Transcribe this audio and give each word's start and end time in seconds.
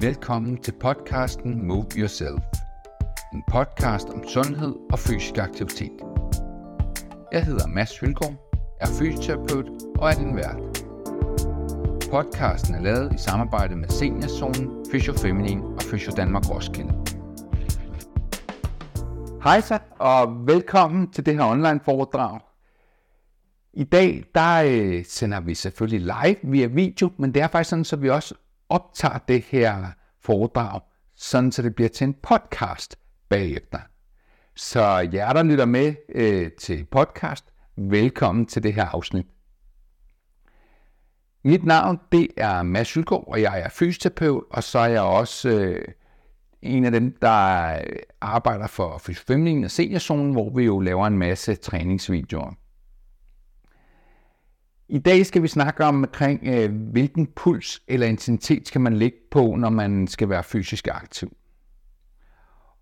Velkommen 0.00 0.62
til 0.62 0.72
podcasten 0.80 1.66
Move 1.66 1.86
Yourself. 1.96 2.42
En 3.34 3.42
podcast 3.50 4.08
om 4.08 4.28
sundhed 4.28 4.74
og 4.92 4.98
fysisk 4.98 5.38
aktivitet. 5.38 5.92
Jeg 7.32 7.44
hedder 7.44 7.66
Mads 7.66 7.98
Hylgaard, 7.98 8.34
er 8.80 8.86
fysioterapeut 8.86 9.66
og 9.98 10.10
er 10.10 10.14
din 10.14 10.36
vært. 10.36 10.84
Podcasten 12.10 12.74
er 12.74 12.82
lavet 12.82 13.14
i 13.14 13.18
samarbejde 13.18 13.76
med 13.76 13.88
Seniorzonen, 13.88 14.84
Fysiofeminin 14.92 15.62
og 15.62 15.82
Fysio 15.82 16.12
Danmark 16.16 16.50
Roskilde. 16.50 16.94
Hej 19.44 19.60
så, 19.60 19.78
og 19.98 20.46
velkommen 20.46 21.12
til 21.12 21.26
det 21.26 21.34
her 21.34 21.44
online 21.44 21.80
foredrag. 21.84 22.40
I 23.72 23.84
dag 23.84 24.24
der 24.34 24.62
øh, 24.66 25.04
sender 25.04 25.40
vi 25.40 25.54
selvfølgelig 25.54 26.00
live 26.00 26.36
via 26.42 26.66
video, 26.66 27.10
men 27.16 27.34
det 27.34 27.42
er 27.42 27.48
faktisk 27.48 27.70
sådan, 27.70 27.84
så 27.84 27.96
vi 27.96 28.10
også 28.10 28.34
optager 28.74 29.18
det 29.18 29.42
her 29.42 29.86
foredrag, 30.20 30.80
sådan 31.14 31.52
så 31.52 31.62
det 31.62 31.74
bliver 31.74 31.88
til 31.88 32.04
en 32.04 32.14
podcast 32.22 32.98
bagefter. 33.28 33.78
Så 34.56 35.08
jer, 35.12 35.32
der 35.32 35.42
lytter 35.42 35.64
med 35.64 35.94
øh, 36.14 36.50
til 36.60 36.84
podcast, 36.84 37.44
velkommen 37.76 38.46
til 38.46 38.62
det 38.62 38.74
her 38.74 38.84
afsnit. 38.84 39.26
Mit 41.44 41.64
navn 41.64 42.00
det 42.12 42.28
er 42.36 42.62
Mads 42.62 42.94
Hylgaard, 42.94 43.24
og 43.28 43.42
jeg 43.42 43.60
er 43.60 43.68
fysioterapeut, 43.68 44.44
og 44.50 44.62
så 44.62 44.78
er 44.78 44.86
jeg 44.86 45.02
også 45.02 45.48
øh, 45.48 45.84
en 46.62 46.84
af 46.84 46.92
dem, 46.92 47.16
der 47.22 47.78
arbejder 48.20 48.66
for 48.66 48.98
Fysiofemningen 48.98 49.64
og 49.64 49.70
Seniorzonen, 49.70 50.32
hvor 50.32 50.50
vi 50.50 50.64
jo 50.64 50.80
laver 50.80 51.06
en 51.06 51.18
masse 51.18 51.54
træningsvideoer. 51.54 52.54
I 54.88 54.98
dag 54.98 55.26
skal 55.26 55.42
vi 55.42 55.48
snakke 55.48 55.84
om, 55.84 55.96
omkring, 55.96 56.40
øh, 56.42 56.90
hvilken 56.92 57.26
puls 57.26 57.82
eller 57.88 58.06
intensitet 58.06 58.68
skal 58.68 58.80
man 58.80 58.96
ligge 58.96 59.18
på, 59.30 59.54
når 59.56 59.70
man 59.70 60.06
skal 60.06 60.28
være 60.28 60.42
fysisk 60.42 60.88
aktiv. 60.88 61.36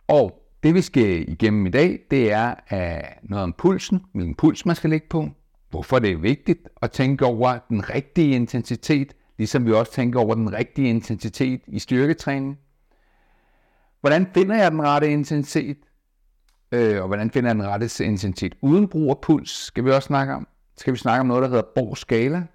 Og 0.08 0.42
det 0.62 0.74
vi 0.74 0.80
skal 0.80 1.28
igennem 1.28 1.66
i 1.66 1.70
dag, 1.70 2.00
det 2.10 2.32
er 2.32 2.54
uh, 2.72 3.30
noget 3.30 3.42
om 3.42 3.54
pulsen, 3.58 4.02
hvilken 4.14 4.34
puls 4.34 4.66
man 4.66 4.76
skal 4.76 4.90
ligge 4.90 5.06
på, 5.10 5.28
hvorfor 5.70 5.98
det 5.98 6.10
er 6.10 6.16
vigtigt 6.16 6.68
at 6.82 6.90
tænke 6.90 7.24
over 7.24 7.58
den 7.68 7.90
rigtige 7.90 8.34
intensitet, 8.34 9.14
ligesom 9.38 9.66
vi 9.66 9.72
også 9.72 9.92
tænker 9.92 10.20
over 10.20 10.34
den 10.34 10.52
rigtige 10.52 10.88
intensitet 10.88 11.60
i 11.66 11.78
styrketræning. 11.78 12.58
Hvordan 14.00 14.26
finder 14.34 14.56
jeg 14.56 14.70
den 14.70 14.82
rette 14.82 15.12
intensitet? 15.12 15.78
Øh, 16.72 17.00
og 17.00 17.06
hvordan 17.06 17.30
finder 17.30 17.50
jeg 17.50 17.54
den 17.54 17.66
rette 17.66 18.04
intensitet 18.04 18.54
uden 18.62 18.88
brug 18.88 19.10
af 19.10 19.20
puls, 19.22 19.50
skal 19.50 19.84
vi 19.84 19.90
også 19.90 20.06
snakke 20.06 20.34
om 20.34 20.46
skal 20.76 20.92
vi 20.92 20.98
snakke 20.98 21.20
om 21.20 21.26
noget, 21.26 21.42
der 21.42 21.48
hedder 21.48 21.68
Borg 21.74 21.96
skala. 21.96 22.46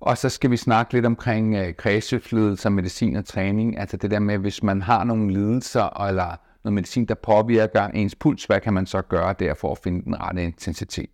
Og 0.00 0.18
så 0.18 0.28
skal 0.28 0.50
vi 0.50 0.56
snakke 0.56 0.92
lidt 0.92 1.06
omkring 1.06 1.54
øh, 1.54 1.74
kredsløbsledelse, 1.74 2.70
medicin 2.70 3.16
og 3.16 3.24
træning. 3.24 3.78
Altså 3.78 3.96
det 3.96 4.10
der 4.10 4.18
med, 4.18 4.38
hvis 4.38 4.62
man 4.62 4.82
har 4.82 5.04
nogle 5.04 5.32
lidelser 5.32 6.02
eller 6.08 6.36
noget 6.64 6.74
medicin, 6.74 7.04
der 7.04 7.14
påvirker 7.14 7.86
ens 7.86 8.14
puls, 8.14 8.44
hvad 8.44 8.60
kan 8.60 8.72
man 8.72 8.86
så 8.86 9.02
gøre 9.02 9.34
der 9.38 9.54
for 9.54 9.72
at 9.72 9.78
finde 9.78 10.04
den 10.04 10.20
rette 10.20 10.42
intensitet? 10.42 11.10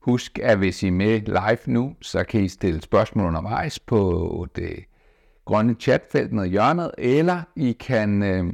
Husk, 0.00 0.38
at 0.38 0.58
hvis 0.58 0.82
I 0.82 0.86
er 0.86 0.92
med 0.92 1.20
live 1.20 1.58
nu, 1.66 1.96
så 2.02 2.24
kan 2.24 2.40
I 2.44 2.48
stille 2.48 2.82
spørgsmål 2.82 3.26
undervejs 3.26 3.78
på 3.78 4.46
det 4.56 4.84
grønne 5.44 5.74
chatfelt 5.74 6.32
nede 6.32 6.46
i 6.46 6.50
hjørnet, 6.50 6.90
eller 6.98 7.42
I 7.56 7.72
kan 7.72 8.22
øh, 8.22 8.52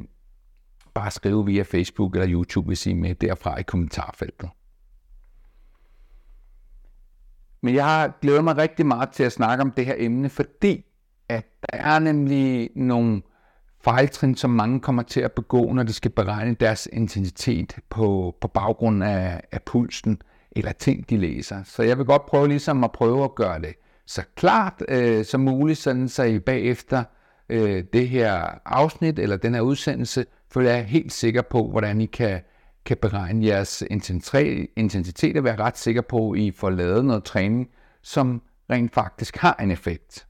bare 0.95 1.11
skrive 1.11 1.47
via 1.47 1.63
Facebook 1.63 2.15
eller 2.15 2.33
YouTube, 2.33 2.67
hvis 2.67 2.87
I 2.87 2.91
er 2.91 2.95
med 2.95 3.15
derfra 3.15 3.59
i 3.59 3.63
kommentarfeltet. 3.63 4.51
Men 7.63 7.75
jeg 7.75 7.85
har 7.85 8.19
glædet 8.23 8.45
mig 8.45 8.57
rigtig 8.57 8.87
meget 8.87 9.11
til 9.11 9.23
at 9.23 9.33
snakke 9.33 9.63
om 9.63 9.71
det 9.71 9.87
her 9.87 9.95
emne, 9.99 10.29
fordi 10.29 10.85
at 11.29 11.45
der 11.63 11.79
er 11.79 11.99
nemlig 11.99 12.71
nogle 12.77 13.23
fejltrin, 13.85 14.35
som 14.35 14.51
mange 14.51 14.81
kommer 14.81 15.03
til 15.03 15.21
at 15.21 15.33
begå, 15.33 15.73
når 15.73 15.83
de 15.83 15.93
skal 15.93 16.11
beregne 16.11 16.55
deres 16.55 16.89
intensitet 16.93 17.77
på, 17.91 18.35
på 18.41 18.49
baggrund 18.49 19.05
af, 19.05 19.41
af 19.53 19.63
pulsen 19.63 20.23
eller 20.53 20.73
ting, 20.73 21.11
de 21.11 21.17
læser. 21.17 21.63
Så 21.65 21.83
jeg 21.83 21.99
vil 21.99 22.07
godt 22.07 22.27
prøve 22.27 22.49
ligesom 22.49 22.85
at 22.85 22.93
prøve 22.93 23.25
at 23.25 23.35
gøre 23.35 23.61
det 23.61 23.75
så 24.07 24.23
klart 24.35 24.83
øh, 24.89 25.25
som 25.25 25.41
muligt, 25.41 25.79
sådan 25.79 26.09
så 26.09 26.23
I 26.23 26.39
bagefter 26.39 27.05
øh, 27.49 27.85
det 27.93 28.09
her 28.09 28.59
afsnit 28.67 29.19
eller 29.19 29.37
den 29.37 29.55
her 29.55 29.61
udsendelse, 29.61 30.27
føler 30.53 30.71
jeg 30.71 30.85
helt 30.85 31.13
sikker 31.13 31.43
på, 31.43 31.69
hvordan 31.71 32.01
I 32.01 32.07
kan 32.07 32.41
kan 32.87 32.97
beregne 32.97 33.47
jeres 33.47 33.83
intensitet 34.77 35.37
og 35.37 35.45
være 35.45 35.59
ret 35.59 35.79
sikker 35.79 36.03
på, 36.03 36.31
at 36.31 36.39
I 36.39 36.51
får 36.51 36.71
lavet 36.71 37.05
noget 37.05 37.25
træning, 37.25 37.69
som 38.03 38.43
rent 38.71 38.95
faktisk 38.95 39.37
har 39.37 39.55
en 39.61 39.71
effekt. 39.71 40.27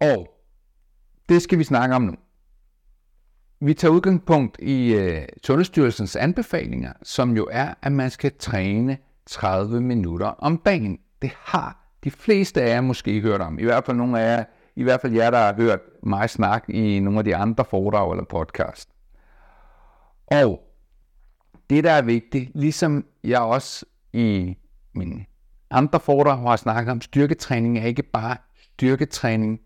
Og 0.00 0.28
det 1.28 1.42
skal 1.42 1.58
vi 1.58 1.64
snakke 1.64 1.94
om 1.94 2.02
nu. 2.02 2.14
Vi 3.60 3.74
tager 3.74 3.92
udgangspunkt 3.92 4.58
i 4.62 4.94
øh, 4.94 5.22
Sundhedsstyrelsens 5.44 6.16
anbefalinger, 6.16 6.92
som 7.02 7.36
jo 7.36 7.48
er, 7.50 7.74
at 7.82 7.92
man 7.92 8.10
skal 8.10 8.32
træne 8.38 8.98
30 9.26 9.80
minutter 9.80 10.26
om 10.26 10.58
dagen. 10.58 10.98
Det 11.22 11.30
har 11.36 11.88
de 12.04 12.10
fleste 12.10 12.62
af 12.62 12.68
jer 12.68 12.80
måske 12.80 13.20
hørt 13.20 13.40
om. 13.40 13.58
I 13.58 13.64
hvert 13.64 13.84
fald 13.84 13.96
nogle 13.96 14.20
af 14.20 14.36
jer, 14.36 14.44
i 14.76 14.82
hvert 14.82 15.00
fald 15.00 15.12
jer, 15.12 15.30
der 15.30 15.38
har 15.38 15.54
hørt 15.54 15.80
mig 16.02 16.30
snakke 16.30 16.72
i 16.72 17.00
nogle 17.00 17.18
af 17.18 17.24
de 17.24 17.36
andre 17.36 17.64
foredrag 17.64 18.12
eller 18.12 18.24
podcast. 18.24 18.88
Og 20.30 20.60
det, 21.70 21.84
der 21.84 21.92
er 21.92 22.02
vigtigt, 22.02 22.50
ligesom 22.54 23.06
jeg 23.24 23.40
også 23.40 23.86
i 24.12 24.56
min 24.94 25.26
andre 25.70 26.00
foredrag 26.00 26.38
har 26.38 26.56
snakket 26.56 26.92
om, 26.92 27.00
styrketræning 27.00 27.78
er 27.78 27.86
ikke 27.86 28.02
bare 28.02 28.36
styrketræning, 28.54 29.60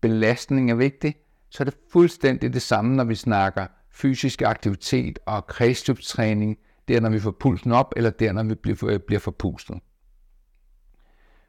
belastning 0.00 0.70
er 0.70 0.74
vigtig, 0.74 1.14
så 1.50 1.62
er 1.62 1.64
det 1.64 1.76
fuldstændig 1.92 2.52
det 2.52 2.62
samme, 2.62 2.96
når 2.96 3.04
vi 3.04 3.14
snakker 3.14 3.66
fysisk 3.90 4.42
aktivitet 4.42 5.18
og 5.26 5.46
kredsløbstræning, 5.46 6.58
Det 6.88 6.94
der 6.94 7.00
når 7.00 7.10
vi 7.10 7.20
får 7.20 7.30
pulsen 7.30 7.72
op, 7.72 7.92
eller 7.96 8.10
der 8.10 8.32
når 8.32 8.42
vi 8.42 8.54
bliver, 8.54 8.98
bliver 9.06 9.20
forpustet. 9.20 9.78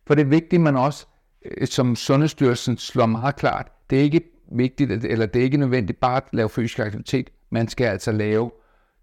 For 0.08 0.16
det 0.16 0.22
er 0.22 0.30
vigtigt, 0.30 0.62
man 0.62 0.76
også, 0.76 1.08
øh, 1.46 1.68
som 1.68 1.96
Sundhedsstyrelsen 1.96 2.78
slår 2.78 3.06
meget 3.06 3.36
klart, 3.36 3.72
det 3.90 4.00
er 4.00 4.04
ikke 4.04 4.22
vigtigt, 4.52 4.92
eller 4.92 5.26
det 5.26 5.40
er 5.40 5.44
ikke 5.44 5.58
nødvendigt 5.58 6.00
bare 6.00 6.18
at 6.18 6.24
lave 6.34 6.50
fysisk 6.50 6.80
aktivitet, 6.80 7.30
man 7.50 7.68
skal 7.68 7.86
altså 7.86 8.12
lave 8.12 8.52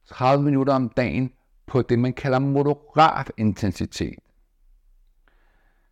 30 0.07 0.45
minutter 0.45 0.75
om 0.75 0.89
dagen 0.89 1.33
på 1.67 1.83
det, 1.83 1.99
man 1.99 2.13
kalder 2.13 2.39
moderat 2.39 3.33
intensitet. 3.37 4.19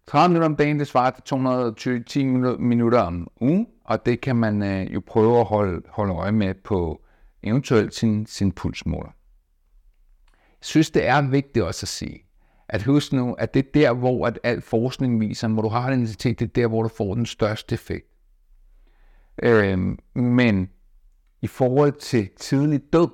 30 0.06 0.28
minutter 0.28 0.48
om 0.48 0.56
dagen, 0.56 0.78
det 0.78 0.86
svarer 0.86 1.10
til 1.10 1.22
220 1.24 2.58
minutter 2.58 3.00
om 3.00 3.28
ugen, 3.40 3.66
og 3.84 4.06
det 4.06 4.20
kan 4.20 4.36
man 4.36 4.62
øh, 4.62 4.94
jo 4.94 5.02
prøve 5.06 5.40
at 5.40 5.46
holde, 5.46 5.82
holde 5.88 6.14
øje 6.14 6.32
med 6.32 6.54
på 6.54 7.02
eventuelt 7.42 7.94
sin, 7.94 8.26
sin 8.26 8.52
pulsmåler. 8.52 9.10
Jeg 10.32 10.66
synes, 10.66 10.90
det 10.90 11.06
er 11.06 11.22
vigtigt 11.22 11.64
også 11.64 11.84
at 11.84 11.88
sige, 11.88 12.24
at 12.68 12.82
husk 12.82 13.12
nu, 13.12 13.32
at 13.32 13.54
det 13.54 13.66
er 13.66 13.70
der, 13.74 13.92
hvor 13.92 14.26
at 14.26 14.38
al 14.42 14.60
forskning 14.60 15.20
viser, 15.20 15.48
hvor 15.48 15.62
du 15.62 15.68
har 15.68 15.88
en 15.88 15.92
intensitet, 15.92 16.38
det 16.38 16.46
er 16.46 16.52
der, 16.62 16.66
hvor 16.66 16.82
du 16.82 16.88
får 16.88 17.14
den 17.14 17.26
største 17.26 17.74
effekt. 17.74 18.06
Øhm, 19.42 19.98
men 20.14 20.70
i 21.42 21.46
forhold 21.46 21.92
til 21.92 22.28
tidlig 22.36 22.80
død, 22.92 23.08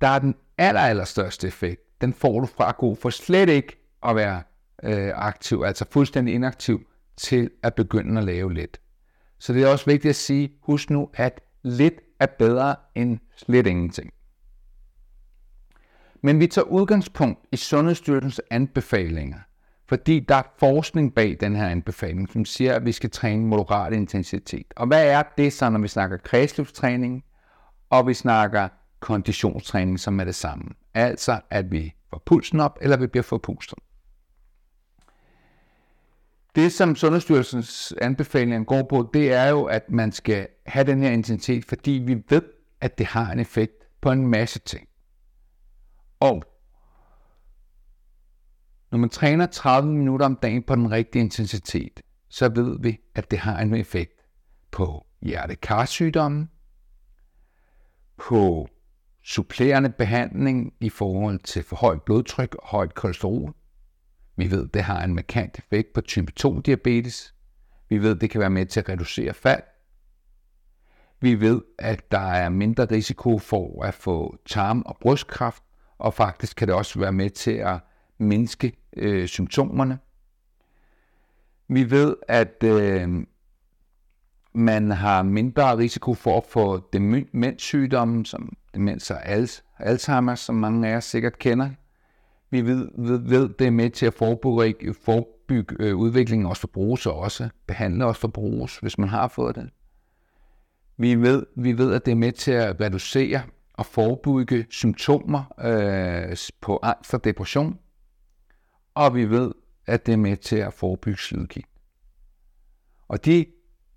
der 0.00 0.08
er 0.08 0.18
den 0.18 0.34
aller, 0.58 0.80
aller 0.80 1.04
største 1.04 1.46
effekt, 1.46 2.00
den 2.00 2.12
får 2.12 2.40
du 2.40 2.46
fra 2.46 2.68
at 2.68 2.76
gå 2.76 2.94
for 2.94 3.10
slet 3.10 3.48
ikke 3.48 3.76
at 4.02 4.16
være 4.16 4.42
øh, 4.82 5.12
aktiv, 5.14 5.62
altså 5.66 5.84
fuldstændig 5.90 6.34
inaktiv, 6.34 6.86
til 7.16 7.50
at 7.62 7.74
begynde 7.74 8.18
at 8.18 8.24
lave 8.24 8.54
lidt. 8.54 8.80
Så 9.38 9.52
det 9.52 9.62
er 9.62 9.68
også 9.68 9.84
vigtigt 9.86 10.10
at 10.10 10.16
sige, 10.16 10.52
husk 10.62 10.90
nu, 10.90 11.10
at 11.14 11.40
lidt 11.62 11.94
er 12.20 12.26
bedre 12.26 12.76
end 12.94 13.18
slet 13.36 13.66
ingenting. 13.66 14.12
Men 16.22 16.40
vi 16.40 16.46
tager 16.46 16.64
udgangspunkt 16.66 17.40
i 17.52 17.56
Sundhedsstyrelsens 17.56 18.40
anbefalinger, 18.50 19.38
fordi 19.88 20.20
der 20.20 20.34
er 20.34 20.42
forskning 20.58 21.14
bag 21.14 21.36
den 21.40 21.56
her 21.56 21.68
anbefaling, 21.68 22.28
som 22.32 22.44
siger, 22.44 22.74
at 22.74 22.84
vi 22.86 22.92
skal 22.92 23.10
træne 23.10 23.46
moderat 23.46 23.92
intensitet. 23.92 24.66
Og 24.76 24.86
hvad 24.86 25.06
er 25.06 25.22
det 25.38 25.52
så, 25.52 25.70
når 25.70 25.78
vi 25.78 25.88
snakker 25.88 26.16
kredsløbstræning, 26.16 27.24
og 27.90 28.06
vi 28.06 28.14
snakker 28.14 28.68
konditionstræning, 29.00 30.00
som 30.00 30.20
er 30.20 30.24
det 30.24 30.34
samme. 30.34 30.64
Altså, 30.94 31.40
at 31.50 31.70
vi 31.70 31.94
får 32.10 32.22
pulsen 32.26 32.60
op, 32.60 32.78
eller 32.80 32.96
vi 32.96 33.06
bliver 33.06 33.22
forpustet. 33.22 33.78
Det, 36.54 36.72
som 36.72 36.96
Sundhedsstyrelsens 36.96 37.94
anbefalinger 38.00 38.64
går 38.64 38.82
på, 38.82 39.10
det 39.14 39.32
er 39.32 39.48
jo, 39.48 39.64
at 39.64 39.90
man 39.90 40.12
skal 40.12 40.48
have 40.66 40.86
den 40.86 41.02
her 41.02 41.10
intensitet, 41.10 41.64
fordi 41.64 41.90
vi 41.90 42.22
ved, 42.28 42.42
at 42.80 42.98
det 42.98 43.06
har 43.06 43.32
en 43.32 43.38
effekt 43.38 43.72
på 44.00 44.10
en 44.10 44.26
masse 44.26 44.58
ting. 44.58 44.88
Og 46.20 46.42
når 48.90 48.98
man 48.98 49.10
træner 49.10 49.46
30 49.46 49.92
minutter 49.92 50.26
om 50.26 50.36
dagen 50.36 50.62
på 50.62 50.74
den 50.74 50.90
rigtige 50.90 51.22
intensitet, 51.22 52.00
så 52.28 52.48
ved 52.48 52.78
vi, 52.80 52.98
at 53.14 53.30
det 53.30 53.38
har 53.38 53.58
en 53.58 53.74
effekt 53.74 54.12
på 54.70 55.06
hjertekarsygdommen, 55.22 56.50
på 58.16 58.68
supplerende 59.22 59.90
behandling 59.90 60.72
i 60.80 60.88
forhold 60.88 61.38
til 61.38 61.62
for 61.62 61.76
højt 61.76 62.02
blodtryk 62.02 62.54
og 62.54 62.68
højt 62.68 62.94
kolesterol. 62.94 63.54
Vi 64.36 64.50
ved, 64.50 64.68
det 64.68 64.82
har 64.82 65.04
en 65.04 65.14
markant 65.14 65.58
effekt 65.58 65.92
på 65.92 66.00
type 66.00 66.32
2 66.32 66.60
diabetes. 66.60 67.34
Vi 67.88 67.98
ved, 67.98 68.14
det 68.14 68.30
kan 68.30 68.40
være 68.40 68.50
med 68.50 68.66
til 68.66 68.80
at 68.80 68.88
reducere 68.88 69.34
fald. 69.34 69.62
Vi 71.20 71.40
ved, 71.40 71.62
at 71.78 72.10
der 72.10 72.32
er 72.32 72.48
mindre 72.48 72.84
risiko 72.84 73.38
for 73.38 73.84
at 73.84 73.94
få 73.94 74.36
tarm- 74.46 74.82
og 74.86 74.96
brystkræft, 75.00 75.62
og 75.98 76.14
faktisk 76.14 76.56
kan 76.56 76.68
det 76.68 76.74
også 76.74 76.98
være 76.98 77.12
med 77.12 77.30
til 77.30 77.50
at 77.50 77.78
mindske 78.18 78.72
øh, 78.96 79.26
symptomerne. 79.26 79.98
Vi 81.68 81.90
ved, 81.90 82.16
at 82.28 82.62
øh, 82.64 83.26
man 84.56 84.90
har 84.90 85.22
mindre 85.22 85.76
risiko 85.76 86.14
for 86.14 86.36
at 86.36 86.44
få 86.44 86.88
demenssygdomme, 86.92 88.26
som 88.26 88.56
demens 88.74 89.10
og 89.10 89.26
Alzheimer, 89.78 90.34
som 90.34 90.54
mange 90.54 90.88
af 90.88 90.92
jer 90.92 91.00
sikkert 91.00 91.38
kender. 91.38 91.70
Vi 92.50 92.62
ved, 92.62 92.88
ved, 92.98 93.18
ved 93.18 93.48
det 93.48 93.66
er 93.66 93.70
med 93.70 93.90
til 93.90 94.06
at 94.06 94.14
forebygge, 94.14 94.94
forebygge 94.94 95.76
øh, 95.78 95.96
udviklingen 95.96 96.46
af 96.46 96.50
osteoporose 96.50 97.10
og 97.10 97.18
også 97.18 97.48
behandle 97.66 98.04
osteoporose, 98.04 98.80
hvis 98.80 98.98
man 98.98 99.08
har 99.08 99.28
fået 99.28 99.56
det. 99.56 99.70
Vi 100.96 101.14
ved, 101.14 101.46
vi 101.56 101.78
ved, 101.78 101.94
at 101.94 102.06
det 102.06 102.12
er 102.12 102.16
med 102.16 102.32
til 102.32 102.52
at 102.52 102.80
reducere 102.80 103.42
og 103.74 103.86
forebygge 103.86 104.66
symptomer 104.70 105.44
øh, 105.64 106.36
på 106.60 106.78
angst 106.82 107.14
og 107.14 107.24
depression. 107.24 107.78
Og 108.94 109.14
vi 109.14 109.30
ved, 109.30 109.52
at 109.86 110.06
det 110.06 110.12
er 110.12 110.16
med 110.16 110.36
til 110.36 110.56
at 110.56 110.74
forebygge 110.74 111.18
slidgigt. 111.18 111.68
Og 113.08 113.24
de 113.24 113.44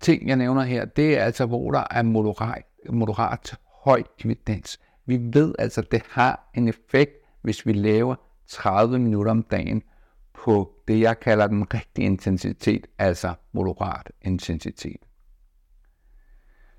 ting, 0.00 0.28
jeg 0.28 0.36
nævner 0.36 0.62
her, 0.62 0.84
det 0.84 1.18
er 1.18 1.24
altså, 1.24 1.46
hvor 1.46 1.70
der 1.70 1.84
er 1.90 2.02
moderat, 2.02 2.64
moderat 2.90 3.54
høj 3.84 4.02
evidens. 4.24 4.80
Vi 5.06 5.20
ved 5.22 5.54
altså, 5.58 5.80
at 5.80 5.92
det 5.92 6.02
har 6.10 6.50
en 6.54 6.68
effekt, 6.68 7.12
hvis 7.42 7.66
vi 7.66 7.72
laver 7.72 8.14
30 8.48 8.98
minutter 8.98 9.30
om 9.30 9.42
dagen 9.42 9.82
på 10.34 10.72
det, 10.88 11.00
jeg 11.00 11.20
kalder 11.20 11.46
den 11.46 11.74
rigtige 11.74 12.04
intensitet, 12.04 12.86
altså 12.98 13.34
moderat 13.52 14.12
intensitet. 14.22 15.00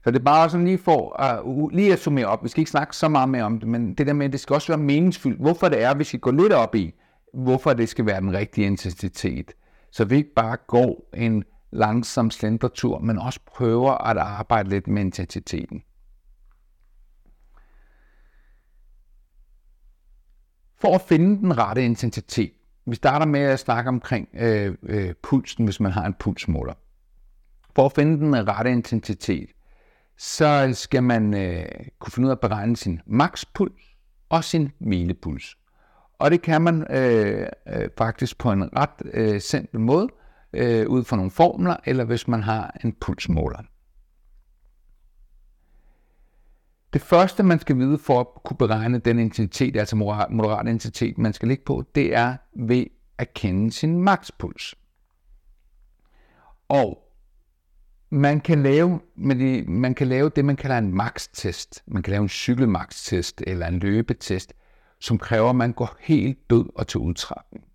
Så 0.03 0.12
det 0.12 0.19
er 0.19 0.23
bare 0.23 0.50
sådan 0.50 0.65
lige 0.65 0.77
for 0.77 1.41
uh, 1.45 1.69
lige 1.69 1.94
at 1.94 2.00
summere 2.00 2.25
op. 2.25 2.44
Vi 2.44 2.50
skal 2.50 2.62
ikke 2.62 2.71
snakke 2.71 2.95
så 2.95 3.07
meget 3.07 3.29
mere 3.29 3.44
om 3.44 3.59
det, 3.59 3.68
men 3.68 3.94
det 3.94 4.07
der 4.07 4.13
med, 4.13 4.25
at 4.25 4.31
det 4.31 4.39
skal 4.39 4.53
også 4.53 4.68
være 4.68 4.77
meningsfyldt. 4.77 5.41
Hvorfor 5.41 5.69
det 5.69 5.83
er, 5.83 5.94
vi 5.94 6.03
skal 6.03 6.19
gå 6.19 6.31
lidt 6.31 6.53
op 6.53 6.75
i, 6.75 6.94
hvorfor 7.33 7.73
det 7.73 7.89
skal 7.89 8.06
være 8.06 8.21
den 8.21 8.33
rigtige 8.33 8.68
intensitet. 8.68 9.51
Så 9.91 10.06
vi 10.06 10.15
ikke 10.15 10.33
bare 10.35 10.57
går 10.68 11.09
en 11.13 11.44
langsom 11.71 12.31
slendretur, 12.31 13.00
men 13.00 13.19
også 13.19 13.39
prøver 13.45 13.91
at 13.91 14.18
arbejde 14.18 14.69
lidt 14.69 14.88
med 14.88 15.01
intensiteten. 15.01 15.83
For 20.81 20.95
at 20.95 21.01
finde 21.01 21.38
den 21.38 21.57
rette 21.57 21.85
intensitet, 21.85 22.51
vi 22.85 22.95
starter 22.95 23.25
med 23.25 23.39
at 23.39 23.59
snakke 23.59 23.88
omkring 23.88 24.27
øh, 24.33 24.75
øh, 24.83 25.13
pulsen, 25.23 25.65
hvis 25.65 25.79
man 25.79 25.91
har 25.91 26.06
en 26.06 26.13
pulsmåler. 26.13 26.73
For 27.75 27.85
at 27.85 27.91
finde 27.91 28.18
den 28.19 28.47
rette 28.47 28.71
intensitet, 28.71 29.50
så 30.18 30.69
skal 30.73 31.03
man 31.03 31.33
øh, 31.33 31.65
kunne 32.00 32.12
finde 32.12 32.25
ud 32.25 32.31
af 32.31 32.35
at 32.35 32.39
beregne 32.39 32.77
sin 32.77 33.01
makspuls 33.06 33.81
og 34.29 34.44
sin 34.44 34.71
hvilepuls. 34.79 35.57
Og 36.19 36.31
det 36.31 36.41
kan 36.41 36.62
man 36.62 36.95
øh, 36.95 37.47
øh, 37.68 37.89
faktisk 37.97 38.38
på 38.38 38.51
en 38.51 38.77
ret 38.77 39.01
øh, 39.13 39.41
simpel 39.41 39.79
måde, 39.79 40.07
øh, 40.53 40.88
ud 40.88 41.03
fra 41.03 41.15
nogle 41.15 41.31
formler, 41.31 41.75
eller 41.86 42.03
hvis 42.03 42.27
man 42.27 42.44
har 42.44 42.77
en 42.83 42.94
pulsmåler. 42.94 43.59
Det 46.94 47.01
første, 47.01 47.44
man 47.44 47.59
skal 47.59 47.77
vide 47.77 47.98
for 47.98 48.19
at 48.19 48.27
kunne 48.45 48.57
beregne 48.57 49.00
den 49.00 49.19
intensitet, 49.19 49.77
altså 49.77 49.95
moderat 50.30 50.68
intensitet, 50.68 51.18
man 51.18 51.33
skal 51.33 51.48
ligge 51.48 51.63
på, 51.65 51.83
det 51.95 52.15
er 52.15 52.38
ved 52.56 52.86
at 53.18 53.33
kende 53.33 53.71
sin 53.71 53.98
makspuls. 53.98 54.75
Og 56.69 57.12
man 58.09 58.42
kan 58.42 58.63
lave, 58.63 59.00
med 59.15 59.36
de, 59.36 59.71
man 59.71 59.95
kan 59.95 60.07
lave 60.07 60.30
det, 60.30 60.45
man 60.45 60.56
kalder 60.56 60.77
en 60.77 60.94
max-test. 60.94 61.83
Man 61.88 62.04
kan 62.04 62.12
lave 62.12 62.24
en 62.24 62.30
cykelmax-test 62.30 63.42
eller 63.47 63.68
en 63.68 63.80
løbetest, 63.80 64.54
som 65.00 65.18
kræver, 65.18 65.50
at 65.50 65.56
man 65.56 65.74
går 65.74 65.95
helt 66.00 66.50
død 66.50 66.69
og 66.75 66.88
til 66.88 67.00
udtrapning. 67.00 67.70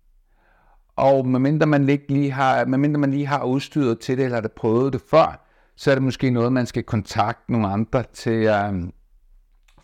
Og 0.97 1.27
medmindre 1.27 1.67
man, 1.67 1.89
ikke 1.89 2.11
lige 2.13 2.31
har, 2.31 2.65
medmindre 2.65 2.99
man 2.99 3.11
lige 3.11 3.27
har 3.27 3.43
udstyret 3.43 3.99
til 3.99 4.17
det, 4.17 4.25
eller 4.25 4.41
har 4.41 4.47
prøvet 4.55 4.93
det 4.93 5.01
før, 5.09 5.47
så 5.75 5.91
er 5.91 5.95
det 5.95 6.03
måske 6.03 6.29
noget, 6.29 6.53
man 6.53 6.65
skal 6.65 6.83
kontakte 6.83 7.51
nogle 7.51 7.67
andre 7.67 8.03
til 8.13 8.43
at 8.43 8.73
øh, 8.73 8.83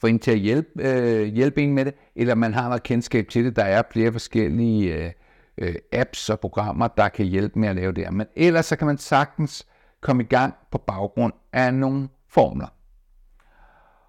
få 0.01 0.07
en 0.07 0.19
til 0.19 0.31
at 0.31 0.37
hjælpe, 0.37 0.69
øh, 0.79 1.25
hjælpe 1.25 1.61
en 1.61 1.73
med 1.73 1.85
det, 1.85 1.93
eller 2.15 2.35
man 2.35 2.53
har 2.53 2.67
noget 2.67 2.83
kendskab 2.83 3.27
til 3.29 3.45
det. 3.45 3.55
Der 3.55 3.63
er 3.63 3.83
flere 3.91 4.11
forskellige 4.11 4.95
øh, 4.95 5.11
øh, 5.57 5.75
apps 5.91 6.29
og 6.29 6.39
programmer, 6.39 6.87
der 6.87 7.09
kan 7.09 7.25
hjælpe 7.25 7.59
med 7.59 7.69
at 7.69 7.75
lave 7.75 7.91
det 7.91 8.03
her. 8.03 8.11
Men 8.11 8.27
ellers 8.35 8.65
så 8.65 8.75
kan 8.75 8.87
man 8.87 8.97
sagtens 8.97 9.67
komme 10.01 10.23
i 10.23 10.25
gang 10.25 10.53
på 10.71 10.77
baggrund 10.77 11.33
af 11.53 11.73
nogle 11.73 12.09
formler. 12.29 12.67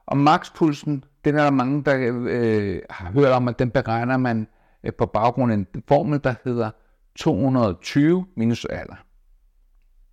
Og 0.06 0.16
makspulsen, 0.16 1.04
den 1.24 1.36
er 1.38 1.42
der 1.42 1.50
mange, 1.50 1.84
der 1.84 2.12
øh, 2.28 2.78
har 2.90 3.12
hørt 3.12 3.32
om, 3.32 3.48
at 3.48 3.58
den 3.58 3.70
beregner 3.70 4.16
man 4.16 4.46
øh, 4.84 4.92
på 4.98 5.06
baggrund 5.06 5.52
af 5.52 5.56
en 5.56 5.66
formel, 5.88 6.20
der 6.24 6.34
hedder 6.44 6.70
220 7.16 8.26
minus 8.36 8.64
alder. 8.64 8.96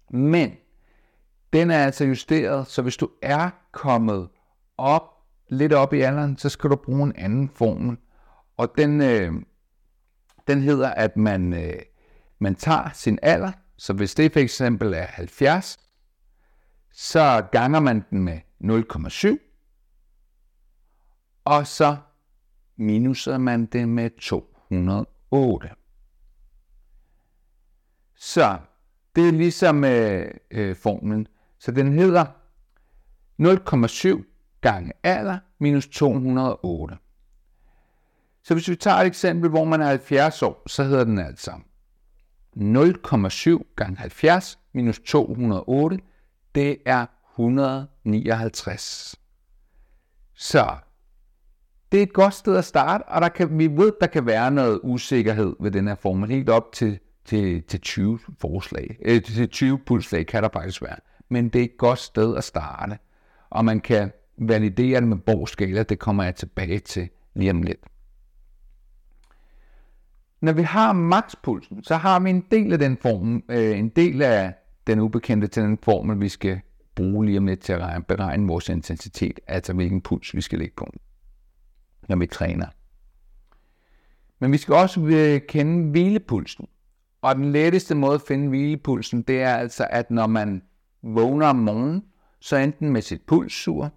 Men 0.09 0.51
den 1.53 1.71
er 1.71 1.85
altså 1.85 2.05
justeret, 2.05 2.67
så 2.67 2.81
hvis 2.81 2.97
du 2.97 3.09
er 3.21 3.49
kommet 3.71 4.29
op, 4.77 5.03
lidt 5.49 5.73
op 5.73 5.93
i 5.93 6.01
alderen, 6.01 6.37
så 6.37 6.49
skal 6.49 6.69
du 6.69 6.75
bruge 6.75 7.03
en 7.03 7.15
anden 7.15 7.49
formel. 7.49 7.97
Og 8.57 8.73
den, 8.77 9.01
øh, 9.01 9.33
den 10.47 10.61
hedder, 10.61 10.89
at 10.89 11.17
man, 11.17 11.53
øh, 11.53 11.79
man 12.39 12.55
tager 12.55 12.89
sin 12.93 13.19
alder, 13.21 13.51
så 13.77 13.93
hvis 13.93 14.15
det 14.15 14.33
for 14.33 14.39
eksempel 14.39 14.93
er 14.93 15.05
70, 15.05 15.79
så 16.91 17.47
ganger 17.51 17.79
man 17.79 18.05
den 18.09 18.23
med 18.23 18.39
0,7, 18.63 19.37
og 21.45 21.67
så 21.67 21.97
minuser 22.75 23.37
man 23.37 23.65
det 23.65 23.89
med 23.89 24.09
208. 24.19 25.69
Så 28.21 28.57
det 29.15 29.27
er 29.27 29.31
ligesom 29.31 29.83
øh, 29.83 30.31
øh, 30.51 30.75
formlen. 30.75 31.27
Så 31.59 31.71
den 31.71 31.93
hedder 31.93 32.25
0,7 33.41 34.23
gange 34.61 34.91
alder 35.03 35.39
minus 35.59 35.87
208. 35.87 36.97
Så 38.43 38.53
hvis 38.53 38.69
vi 38.69 38.75
tager 38.75 38.97
et 38.97 39.07
eksempel, 39.07 39.49
hvor 39.49 39.65
man 39.65 39.81
er 39.81 39.85
70 39.85 40.43
år, 40.43 40.63
så 40.67 40.83
hedder 40.83 41.03
den 41.03 41.19
altså 41.19 41.51
0,7 41.51 41.57
gange 43.75 43.97
70 43.97 44.59
minus 44.73 44.99
208, 44.99 45.99
det 46.55 46.77
er 46.85 47.05
159. 47.33 49.15
Så 50.35 50.75
det 51.91 51.97
er 51.97 52.03
et 52.03 52.13
godt 52.13 52.33
sted 52.33 52.55
at 52.55 52.65
starte, 52.65 53.03
og 53.03 53.21
der 53.21 53.29
kan, 53.29 53.59
vi 53.59 53.67
ved, 53.67 53.91
der 54.01 54.07
kan 54.07 54.25
være 54.25 54.51
noget 54.51 54.79
usikkerhed 54.83 55.55
ved 55.59 55.71
den 55.71 55.87
her 55.87 55.95
formel, 55.95 56.29
helt 56.29 56.49
op 56.49 56.71
til, 56.73 56.99
til, 57.31 57.63
til 57.63 57.81
20 57.81 58.19
forslag, 58.39 58.97
øh, 59.01 59.23
til 59.23 59.49
20 59.49 59.79
pulslag 59.79 60.27
kan 60.27 60.43
der 60.43 60.49
faktisk 60.53 60.81
være. 60.81 60.97
Men 61.29 61.49
det 61.49 61.59
er 61.59 61.65
et 61.65 61.77
godt 61.77 61.99
sted 61.99 62.37
at 62.37 62.43
starte, 62.43 62.97
og 63.49 63.65
man 63.65 63.79
kan 63.79 64.11
validere 64.37 64.99
det 64.99 65.07
med 65.07 65.17
borgskala, 65.17 65.83
det 65.83 65.99
kommer 65.99 66.23
jeg 66.23 66.35
tilbage 66.35 66.79
til 66.79 67.09
lige 67.33 67.51
om 67.51 67.61
lidt. 67.61 67.79
Når 70.41 70.53
vi 70.53 70.61
har 70.61 70.93
makspulsen, 70.93 71.83
så 71.83 71.95
har 71.95 72.19
vi 72.19 72.29
en 72.29 72.45
del 72.51 72.73
af 72.73 72.79
den 72.79 72.97
form, 72.97 73.43
øh, 73.49 73.79
en 73.79 73.89
del 73.89 74.21
af 74.21 74.53
den 74.87 74.99
ubekendte 74.99 75.47
til 75.47 75.63
den 75.63 75.77
formel, 75.83 76.21
vi 76.21 76.29
skal 76.29 76.61
bruge 76.95 77.25
lige 77.25 77.37
om 77.37 77.45
lidt 77.45 77.59
til 77.59 77.73
at 77.73 78.07
beregne 78.07 78.47
vores 78.47 78.69
intensitet, 78.69 79.39
altså 79.47 79.73
hvilken 79.73 80.01
puls 80.01 80.35
vi 80.35 80.41
skal 80.41 80.59
lægge 80.59 80.75
på, 80.77 80.93
når 82.09 82.15
vi 82.15 82.27
træner. 82.27 82.67
Men 84.39 84.51
vi 84.51 84.57
skal 84.57 84.73
også 84.73 85.01
øh, 85.01 85.41
kende 85.47 85.91
hvilepulsen. 85.91 86.67
Og 87.21 87.35
den 87.35 87.51
letteste 87.51 87.95
måde 87.95 88.13
at 88.13 88.21
finde 88.21 88.49
hvilepulsen, 88.49 89.21
det 89.21 89.41
er 89.41 89.55
altså, 89.55 89.87
at 89.89 90.11
når 90.11 90.27
man 90.27 90.61
vågner 91.03 91.47
om 91.47 91.55
morgenen, 91.55 92.03
så 92.39 92.55
enten 92.55 92.91
med 92.91 93.01
sit 93.01 93.21
pulssur, 93.21 93.91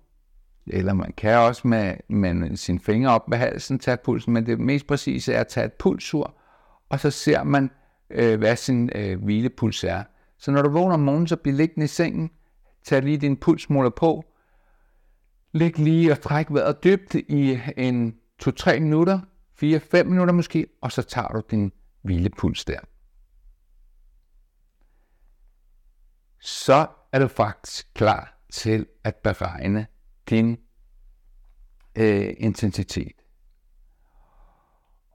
eller 0.66 0.92
man 0.92 1.12
kan 1.16 1.38
også 1.38 1.68
med, 1.68 1.94
med 2.08 2.56
sin 2.56 2.80
finger 2.80 3.10
op 3.10 3.30
ved 3.30 3.38
halsen 3.38 3.78
tage 3.78 3.96
pulsen, 3.96 4.32
men 4.32 4.46
det 4.46 4.60
mest 4.60 4.86
præcise 4.86 5.32
er 5.32 5.40
at 5.40 5.48
tage 5.48 5.66
et 5.66 5.72
pulsur, 5.72 6.34
og 6.88 7.00
så 7.00 7.10
ser 7.10 7.42
man, 7.42 7.70
øh, 8.10 8.38
hvad 8.38 8.56
sin 8.56 8.90
øh, 8.94 9.24
hvilepuls 9.24 9.84
er. 9.84 10.02
Så 10.38 10.50
når 10.50 10.62
du 10.62 10.68
vågner 10.68 10.94
om 10.94 11.00
morgenen, 11.00 11.26
så 11.26 11.36
bliver 11.36 11.56
liggende 11.56 11.84
i 11.84 11.88
sengen, 11.88 12.30
tag 12.84 13.02
lige 13.02 13.18
din 13.18 13.36
pulsmåler 13.36 13.90
på, 13.90 14.24
læg 15.52 15.78
lige 15.78 16.12
og 16.12 16.20
træk 16.20 16.46
vejret 16.50 16.84
dybt 16.84 17.14
i 17.14 17.58
en 17.76 18.14
2-3 18.42 18.78
minutter, 18.78 19.20
4-5 19.62 20.02
minutter 20.02 20.34
måske, 20.34 20.66
og 20.82 20.92
så 20.92 21.02
tager 21.02 21.28
du 21.28 21.42
din 21.50 21.72
hvilepuls 22.02 22.64
der. 22.64 22.78
Så 26.44 26.86
er 27.12 27.18
du 27.18 27.28
faktisk 27.28 27.94
klar 27.94 28.38
til 28.52 28.86
at 29.04 29.16
beregne 29.16 29.86
din 30.30 30.56
øh, 31.96 32.34
intensitet. 32.38 33.16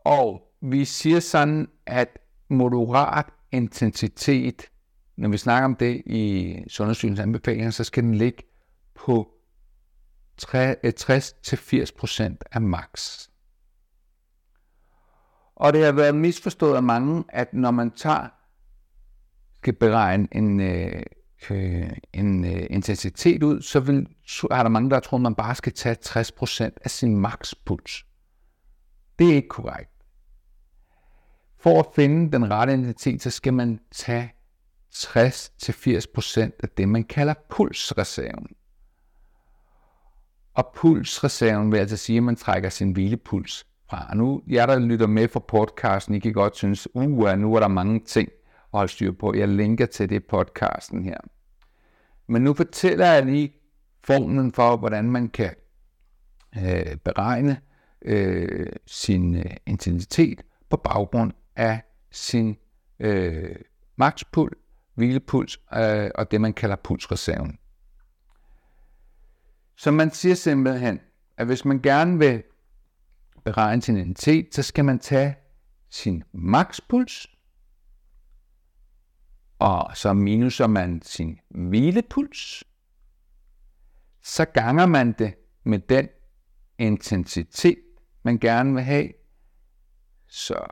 Og 0.06 0.42
vi 0.62 0.86
siger 0.86 1.20
sådan, 1.20 1.68
at 1.86 2.20
moderat 2.50 3.26
intensitet 3.52 4.70
når 5.20 5.30
vi 5.30 5.38
snakker 5.38 5.66
om 5.66 5.76
det 5.76 6.02
i 6.06 6.56
Sundhedsstyrelsens 6.68 7.20
anbefalinger, 7.20 7.72
så 7.72 7.84
skal 7.84 8.04
den 8.04 8.16
ligge 8.16 8.44
på 8.96 9.32
60-80% 10.42 10.56
øh, 12.24 12.36
af 12.52 12.62
max. 12.62 13.28
Og 15.56 15.74
det 15.74 15.86
har 15.86 15.92
været 15.92 16.16
misforstået 16.16 16.76
af 16.76 16.84
mange, 16.84 17.24
at 17.30 17.54
når 17.54 17.72
man 17.72 17.92
tager, 17.92 18.28
skal 19.58 19.74
beregne 19.74 20.28
en, 20.32 20.60
øh, 20.60 21.04
øh, 21.50 21.90
en 22.14 22.46
øh, 22.46 22.68
intensitet 22.70 23.44
ud, 23.44 23.62
så 23.62 23.80
vil, 23.80 24.08
så 24.28 24.48
er 24.52 24.64
der 24.64 24.70
mange, 24.70 24.90
der 24.90 25.00
tror, 25.00 25.18
at 25.18 25.22
man 25.22 25.36
bare 25.36 25.56
skal 25.56 25.74
tage 25.74 25.98
60% 26.06 26.70
af 26.84 26.92
sin 26.92 27.18
makspuls. 27.18 28.06
Det 29.20 29.30
er 29.30 29.36
ikke 29.36 29.48
korrekt. 29.48 29.92
For 31.60 31.80
at 31.80 31.86
finde 31.96 32.32
den 32.32 32.52
rette 32.52 32.74
intensitet, 32.74 33.22
så 33.22 33.30
skal 33.30 33.54
man 33.54 33.80
tage 33.92 34.34
60-80% 34.96 36.40
af 36.64 36.70
det, 36.78 36.90
man 36.90 37.04
kalder 37.04 37.34
pulsreserven. 37.50 38.48
Og 40.54 40.72
pulsreserven 40.76 41.72
vil 41.72 41.78
altså 41.78 41.98
sige, 41.98 42.18
at 42.18 42.24
man 42.24 42.36
trækker 42.36 42.70
sin 42.70 42.92
hvilepuls 42.92 43.66
fra. 43.90 44.08
Og 44.10 44.18
nu, 44.18 44.42
jer 44.48 44.66
der 44.66 44.80
lytter 44.80 45.08
med 45.08 45.28
for 45.28 45.40
podcasten, 45.40 46.16
I 46.16 46.20
kan 46.20 46.34
godt 46.34 46.56
synes, 46.56 46.88
uh, 46.96 47.04
nu 47.38 47.56
er 47.56 47.60
der 47.60 47.68
mange 47.68 48.00
ting 48.00 48.30
at 48.74 48.78
holde 48.78 48.92
styr 48.92 49.12
på. 49.12 49.34
Jeg 49.34 49.48
linker 49.48 49.86
til 49.86 50.10
det 50.10 50.26
podcasten 50.26 51.04
her. 51.04 51.18
Men 52.28 52.42
nu 52.42 52.54
fortæller 52.54 53.06
jeg 53.06 53.26
lige 53.26 53.54
formlen 54.04 54.54
for, 54.54 54.78
hvordan 54.78 55.12
man 55.12 55.30
kan 55.30 55.56
øh, 56.58 56.96
beregne 56.96 57.62
øh, 58.02 58.68
sin 58.86 59.36
øh, 59.36 59.52
intensitet 59.66 60.42
på 60.70 60.78
baggrund 60.78 61.32
af 61.56 61.82
sin 62.12 62.58
øh, 63.00 63.56
makspuls, 63.96 64.58
hvilepuls 64.96 65.60
øh, 65.74 66.12
og 66.16 66.32
det, 66.32 66.42
man 66.42 66.54
kalder 66.54 66.76
pulsreserven. 66.76 67.58
Så 69.78 69.92
man 69.92 70.12
siger 70.12 70.36
simpelthen, 70.36 71.00
at 71.38 71.46
hvis 71.46 71.66
man 71.66 71.82
gerne 71.82 72.20
vil 72.20 72.44
beregne 73.46 73.82
sin 73.82 73.98
intensitet, 73.98 74.56
så 74.56 74.64
skal 74.64 74.86
man 74.86 75.00
tage 75.00 75.36
sin 75.90 76.24
makspuls, 76.34 77.28
og 79.60 79.98
så 79.98 80.14
minuser 80.14 80.68
man 80.68 81.02
sin 81.02 81.40
hvilepuls, 81.50 82.64
så 84.24 84.46
ganger 84.46 84.86
man 84.86 85.12
det 85.12 85.34
med 85.64 85.80
den 85.80 86.08
intensitet, 86.78 87.84
man 88.24 88.38
gerne 88.38 88.74
vil 88.74 88.84
have. 88.84 89.10
Så 90.28 90.66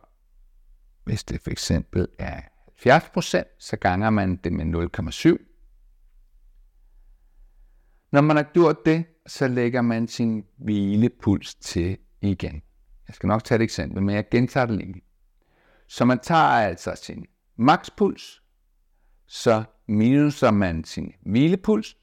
hvis 1.03 1.24
det 1.24 1.41
for 1.41 1.51
eksempel 1.51 2.08
er 2.20 2.41
70%, 2.86 3.58
så 3.60 3.77
ganger 3.82 4.10
man 4.10 4.36
det 4.36 4.53
med 4.53 4.65
0,7. 4.65 5.48
Når 8.12 8.22
man 8.22 8.36
har 8.36 8.44
gjort 8.53 8.86
det, 8.86 9.06
så 9.27 9.48
lægger 9.48 9.82
man 9.82 10.08
sin 10.08 10.44
hvilepuls 10.58 11.56
til 11.56 11.98
igen. 12.22 12.62
Jeg 13.08 13.15
skal 13.15 13.27
nok 13.27 13.44
tage 13.44 13.56
et 13.56 13.63
eksempel, 13.63 14.03
men 14.03 14.15
jeg 14.15 14.29
gentager 14.29 14.65
det 14.65 14.77
lige. 14.77 15.01
Så 15.88 16.06
man 16.06 16.20
tager 16.20 16.41
altså 16.41 17.00
sin 17.03 17.25
makspuls, 17.56 18.41
så 19.28 19.64
minuser 19.88 20.52
man 20.52 20.84
sin 20.84 21.14
hvilepuls, 21.22 21.98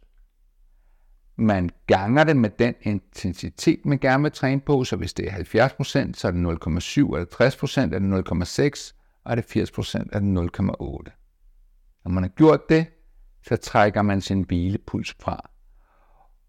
man 1.36 1.70
ganger 1.86 2.24
det 2.24 2.36
med 2.36 2.50
den 2.50 2.74
intensitet, 2.82 3.86
man 3.86 3.98
gerne 3.98 4.22
vil 4.22 4.32
træne 4.32 4.60
på, 4.60 4.84
så 4.84 4.96
hvis 4.96 5.14
det 5.14 5.28
er 5.28 5.68
70%, 5.68 6.12
så 6.14 6.28
er 6.28 6.30
det 6.30 6.38
0,7, 6.38 7.14
eller 7.14 7.26
60%, 7.40 7.80
er 7.80 7.98
det 7.98 8.30
0,6, 8.30 8.94
og 9.24 9.32
er 9.32 9.34
det 9.34 9.56
80%, 9.56 10.08
er 10.12 10.18
det 10.18 10.50
0,8. 10.60 12.00
Når 12.04 12.10
man 12.10 12.22
har 12.22 12.28
gjort 12.28 12.68
det, 12.68 12.86
så 13.42 13.56
trækker 13.56 14.02
man 14.02 14.20
sin 14.20 14.42
hvilepuls 14.42 15.14
fra. 15.20 15.50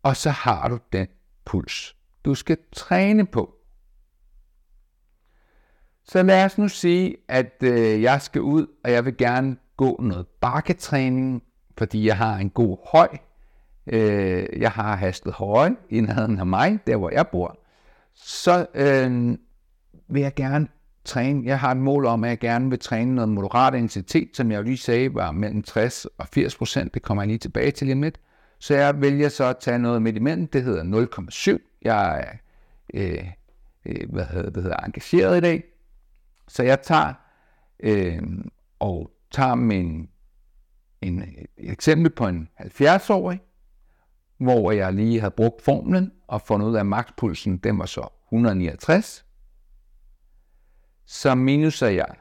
Og 0.04 0.16
så 0.16 0.30
har 0.30 0.68
du 0.68 0.80
den 0.94 1.08
puls, 1.46 1.96
du 2.26 2.36
skal 2.36 2.58
træne 2.72 3.26
på. 3.26 3.56
Så 6.04 6.24
lad 6.24 6.46
os 6.46 6.58
nu 6.58 6.68
sige, 6.68 7.18
at 7.28 7.56
øh, 7.64 8.02
jeg 8.02 8.22
skal 8.22 8.42
ud, 8.42 8.68
og 8.84 8.92
jeg 8.92 9.06
vil 9.06 9.18
gerne 9.18 9.58
gå 9.78 10.00
noget 10.02 10.28
bakketræning, 10.28 11.44
fordi 11.78 12.08
jeg 12.08 12.18
har 12.18 12.38
en 12.38 12.50
god 12.50 12.78
høj. 12.92 13.08
Øh, 13.88 14.48
jeg 14.58 14.72
har 14.72 14.96
hastet 14.96 15.34
høje 15.34 15.76
i 15.90 16.02
nærheden 16.02 16.40
af 16.40 16.46
mig, 16.46 16.80
der 16.88 16.98
hvor 16.98 17.10
jeg 17.10 17.28
bor. 17.28 17.58
Så 18.14 18.66
øh, 18.74 19.38
vil 20.08 20.22
jeg 20.22 20.34
gerne 20.36 20.68
træne. 21.06 21.46
Jeg 21.46 21.60
har 21.60 21.72
et 21.72 21.78
mål 21.78 22.06
om, 22.06 22.24
at 22.24 22.30
jeg 22.30 22.40
gerne 22.40 22.70
vil 22.70 22.80
træne 22.80 23.16
noget 23.16 23.30
moderat 23.30 23.74
intensitet, 23.74 24.30
som 24.34 24.52
jeg 24.52 24.64
lige 24.64 24.78
sagde 24.78 25.14
var 25.14 25.32
mellem 25.32 25.64
60 25.64 26.06
og 26.06 26.28
80 26.28 26.56
procent. 26.56 26.94
Det 26.94 27.02
kommer 27.02 27.24
jeg 27.24 27.28
lige 27.28 27.38
tilbage 27.38 27.72
til 27.72 27.88
lige 27.88 28.02
lidt. 28.02 28.20
Så 28.60 28.76
jeg 28.76 29.02
vælger 29.02 29.30
så 29.30 29.44
at 29.44 29.58
tage 29.58 29.80
noget 29.80 30.02
midt 30.02 30.16
imellem. 30.16 30.48
Det 30.48 30.64
hedder 30.64 31.58
0,7. 31.58 31.80
Jeg 31.82 32.20
er 32.20 32.32
øh, 32.94 33.30
øh, 33.86 34.10
hvad 34.10 34.26
hedder, 34.26 34.50
det 34.50 34.64
hedder, 34.64 34.78
engageret 34.78 35.38
i 35.38 35.42
dag. 35.42 35.64
Så 36.48 36.64
jeg 36.64 36.82
tager 36.82 37.14
øh, 37.80 38.22
og 38.80 39.12
tager 39.36 39.56
min, 39.56 40.10
en, 41.02 41.22
et 41.22 41.48
eksempel 41.58 42.16
på 42.16 42.28
en 42.28 42.50
70-årig, 42.60 43.42
hvor 44.38 44.72
jeg 44.72 44.94
lige 44.94 45.20
havde 45.20 45.34
brugt 45.38 45.62
formlen 45.62 46.12
og 46.28 46.42
fundet 46.42 46.68
ud 46.68 46.76
af, 46.76 46.80
at 46.80 46.86
makspulsen 46.86 47.58
den 47.58 47.80
var 47.80 47.86
så 47.86 48.08
169. 48.28 49.26
Så 51.06 51.36
minuser 51.36 51.88
jeg 51.88 52.16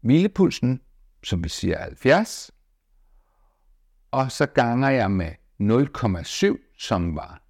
hvilepulsen, 0.00 0.80
som 1.24 1.44
vi 1.44 1.48
siger 1.48 1.78
70, 1.78 2.50
og 4.10 4.32
så 4.32 4.46
ganger 4.46 4.88
jeg 4.88 5.10
med 5.10 5.32
0,7, 5.60 6.76
som 6.78 7.16
var 7.16 7.42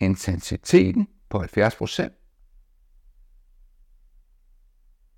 intensiteten 0.00 1.08
på 1.28 1.38
70 1.38 1.76
procent. 1.76 2.12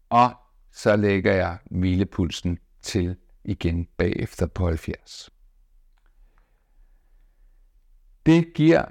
Og 0.09 0.46
så 0.77 0.97
lægger 0.97 1.33
jeg 1.33 1.59
hvilepulsen 1.71 2.59
til 2.83 3.17
igen 3.45 3.87
bagefter 3.97 4.47
på 4.47 4.67
70. 4.67 5.31
Det 8.27 8.55
giver 8.55 8.85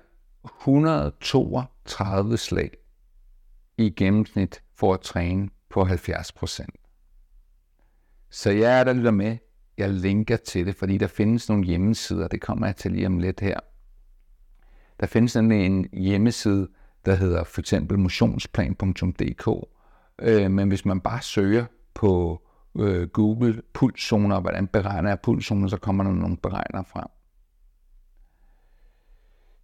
132 0.45 2.37
slag 2.37 2.71
i 3.77 3.89
gennemsnit 3.89 4.63
for 4.75 4.93
at 4.93 5.01
træne 5.01 5.49
på 5.69 5.83
70 5.83 6.31
procent. 6.31 6.75
Så 8.29 8.49
jeg 8.49 8.79
er 8.79 8.83
der 8.83 8.93
lytter 8.93 9.11
med. 9.11 9.37
Jeg 9.77 9.89
linker 9.89 10.37
til 10.37 10.65
det, 10.65 10.75
fordi 10.75 10.97
der 10.97 11.07
findes 11.07 11.49
nogle 11.49 11.65
hjemmesider, 11.65 12.27
det 12.27 12.41
kommer 12.41 12.67
jeg 12.67 12.75
til 12.75 12.91
lige 12.91 13.07
om 13.07 13.19
lidt 13.19 13.39
her. 13.39 13.59
Der 14.99 15.05
findes 15.05 15.35
nemlig 15.35 15.65
en 15.65 15.87
hjemmeside, 15.93 16.67
der 17.05 17.15
hedder 17.15 17.43
for 17.43 17.61
eksempel 17.61 17.99
motionsplan.dk, 17.99 19.67
øh, 20.21 20.51
men 20.51 20.67
hvis 20.67 20.85
man 20.85 21.01
bare 21.01 21.21
søger 21.21 21.65
på 21.95 22.41
øh, 22.79 23.07
Google 23.07 23.61
pulszoner, 23.73 24.39
hvordan 24.39 24.67
beregner 24.67 25.09
jeg 25.09 25.19
pulszoner, 25.19 25.67
så 25.67 25.77
kommer 25.77 26.03
der 26.03 26.11
nogle 26.11 26.37
beregner 26.37 26.83
frem. 26.83 27.07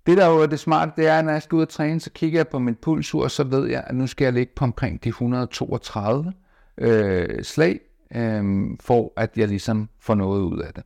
Det 0.05 0.17
der 0.17 0.27
jo 0.27 0.38
er 0.41 0.45
det 0.45 0.59
smarte, 0.59 0.91
det 0.95 1.07
er, 1.07 1.19
at 1.19 1.25
når 1.25 1.31
jeg 1.31 1.41
skal 1.41 1.55
ud 1.55 1.61
og 1.61 1.69
træne, 1.69 2.00
så 2.00 2.11
kigger 2.11 2.39
jeg 2.39 2.47
på 2.47 2.59
min 2.59 2.75
pulsur, 2.75 3.27
så 3.27 3.43
ved 3.43 3.67
jeg, 3.67 3.83
at 3.88 3.95
nu 3.95 4.07
skal 4.07 4.25
jeg 4.25 4.33
ligge 4.33 4.53
på 4.55 4.65
omkring 4.65 5.03
de 5.03 5.09
132 5.09 6.33
øh, 6.77 7.43
slag, 7.43 7.79
øh, 8.15 8.65
for 8.79 9.13
at 9.17 9.38
jeg 9.38 9.47
ligesom 9.47 9.89
får 10.00 10.15
noget 10.15 10.41
ud 10.41 10.59
af 10.59 10.73
det. 10.73 10.83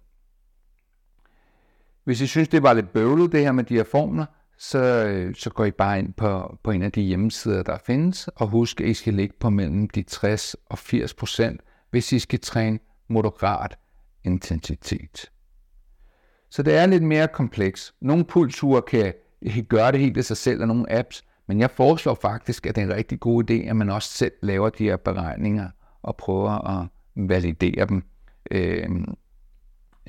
Hvis 2.03 2.21
I 2.21 2.27
synes, 2.27 2.47
det 2.47 2.63
var 2.63 2.73
lidt 2.73 2.93
bøvlet, 2.93 3.31
det 3.31 3.41
her 3.41 3.51
med 3.51 3.63
de 3.63 3.75
her 3.75 3.83
formler, 3.83 4.25
så, 4.57 4.79
øh, 5.07 5.35
så 5.35 5.50
går 5.50 5.65
I 5.65 5.71
bare 5.71 6.00
ind 6.00 6.13
på, 6.13 6.57
på 6.63 6.71
en 6.71 6.81
af 6.81 6.91
de 6.91 7.01
hjemmesider, 7.01 7.63
der 7.63 7.77
findes, 7.85 8.27
og 8.27 8.47
husk, 8.47 8.81
at 8.81 8.88
I 8.88 8.93
skal 8.93 9.13
ligge 9.13 9.35
på 9.39 9.50
mellem 9.50 9.89
de 9.89 10.03
60 10.03 10.55
og 10.65 10.77
80 10.77 11.13
procent, 11.13 11.62
hvis 11.89 12.12
I 12.12 12.19
skal 12.19 12.39
træne 12.39 12.79
moderat 13.07 13.77
intensitet. 14.24 15.31
Så 16.50 16.63
det 16.63 16.75
er 16.75 16.85
lidt 16.85 17.03
mere 17.03 17.27
kompleks. 17.27 17.93
Nogle 18.01 18.25
pulsure 18.25 18.81
kan 18.81 19.13
gøre 19.69 19.91
det 19.91 20.00
helt 20.00 20.17
af 20.17 20.24
sig 20.24 20.38
selv, 20.38 20.62
og 20.62 20.67
nogle 20.67 20.91
apps, 20.91 21.24
men 21.47 21.59
jeg 21.59 21.71
foreslår 21.71 22.17
faktisk, 22.21 22.65
at 22.65 22.75
det 22.75 22.81
er 22.81 22.85
en 22.85 22.93
rigtig 22.93 23.19
god 23.19 23.51
idé, 23.51 23.53
at 23.53 23.75
man 23.75 23.89
også 23.89 24.09
selv 24.09 24.33
laver 24.41 24.69
de 24.69 24.83
her 24.83 24.97
beregninger 24.97 25.69
og 26.01 26.17
prøver 26.17 26.79
at 26.79 26.88
validere 27.15 27.85
dem 27.85 28.03
øh, 28.51 28.89